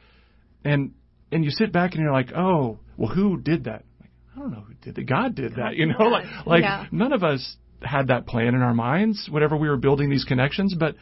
[0.63, 0.93] And
[1.34, 3.84] and you sit back and you're like, oh, well, who did that?
[3.99, 5.05] Like, I don't know who did that.
[5.07, 6.05] God did that, you know.
[6.05, 6.86] Like like Yeah.
[6.91, 10.75] none of us had that plan in our minds whenever we were building these connections,
[10.77, 10.95] but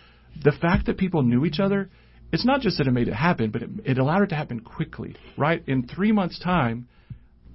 [0.43, 1.89] the fact that people knew each other,
[2.31, 4.59] it's not just that it made it happen, but it, it allowed it to happen
[4.61, 5.63] quickly, right?
[5.67, 6.87] In three months' time,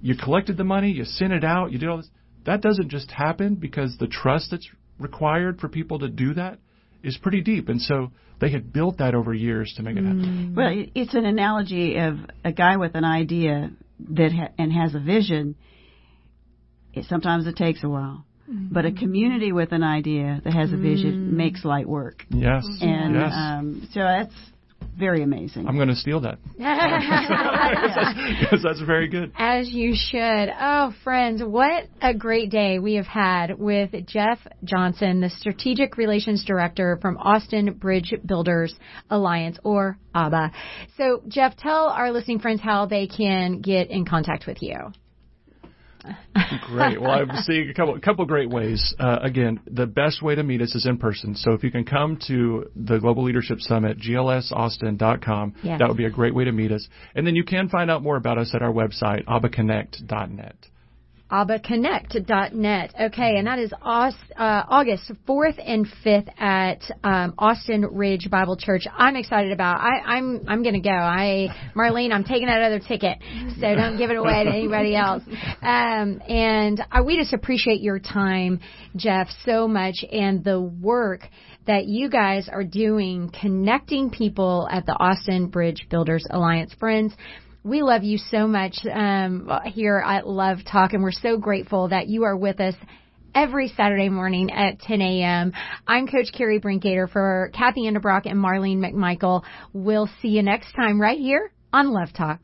[0.01, 2.09] you collected the money, you sent it out, you did all this.
[2.45, 4.69] That doesn't just happen because the trust that's
[4.99, 6.59] required for people to do that
[7.03, 7.69] is pretty deep.
[7.69, 10.53] And so they had built that over years to make it happen.
[10.53, 10.55] Mm.
[10.55, 13.71] Well, it's an analogy of a guy with an idea
[14.11, 15.55] that ha- and has a vision.
[16.93, 18.73] It, sometimes it takes a while, mm-hmm.
[18.73, 21.33] but a community with an idea that has a vision mm.
[21.33, 22.65] makes light work, Yes.
[22.81, 23.31] and yes.
[23.33, 24.33] um, so that's
[24.97, 25.67] very amazing.
[25.67, 26.39] I'm going to steal that
[28.41, 29.31] because that's very good.
[29.37, 30.49] As you should.
[30.59, 36.43] Oh, friends, what a great day we have had with Jeff Johnson, the Strategic Relations
[36.45, 38.73] Director from Austin Bridge Builders
[39.09, 40.51] Alliance, or ABBA.
[40.97, 44.77] So, Jeff, tell our listening friends how they can get in contact with you.
[46.67, 47.01] Great.
[47.01, 48.93] Well, I'm seeing a couple, a couple great ways.
[48.99, 51.35] Uh, again, the best way to meet us is in person.
[51.35, 55.79] So if you can come to the Global Leadership Summit, glsaustin.com, Yes.
[55.79, 56.87] that would be a great way to meet us.
[57.15, 60.55] And then you can find out more about us at our website, abbaconnect.net.
[61.31, 62.93] ABBAConnect.net.
[62.99, 68.83] Okay, and that is uh, August 4th and 5th at um, Austin Ridge Bible Church.
[68.95, 69.81] I'm excited about.
[69.81, 70.89] I, I'm I'm going to go.
[70.89, 73.17] I Marlene, I'm taking that other ticket,
[73.59, 75.23] so don't give it away to anybody else.
[75.61, 78.61] Um, and I, we just appreciate your time,
[78.95, 81.21] Jeff, so much, and the work
[81.67, 86.73] that you guys are doing connecting people at the Austin Bridge Builders Alliance.
[86.79, 87.13] Friends,
[87.67, 92.07] we love you so much um, here at Love Talk, and we're so grateful that
[92.07, 92.75] you are with us
[93.35, 95.51] every Saturday morning at 10 a.m.
[95.85, 99.43] I'm Coach Carrie Brinkgater for Kathy Endebrock and Marlene McMichael.
[99.73, 102.39] We'll see you next time right here on Love Talk.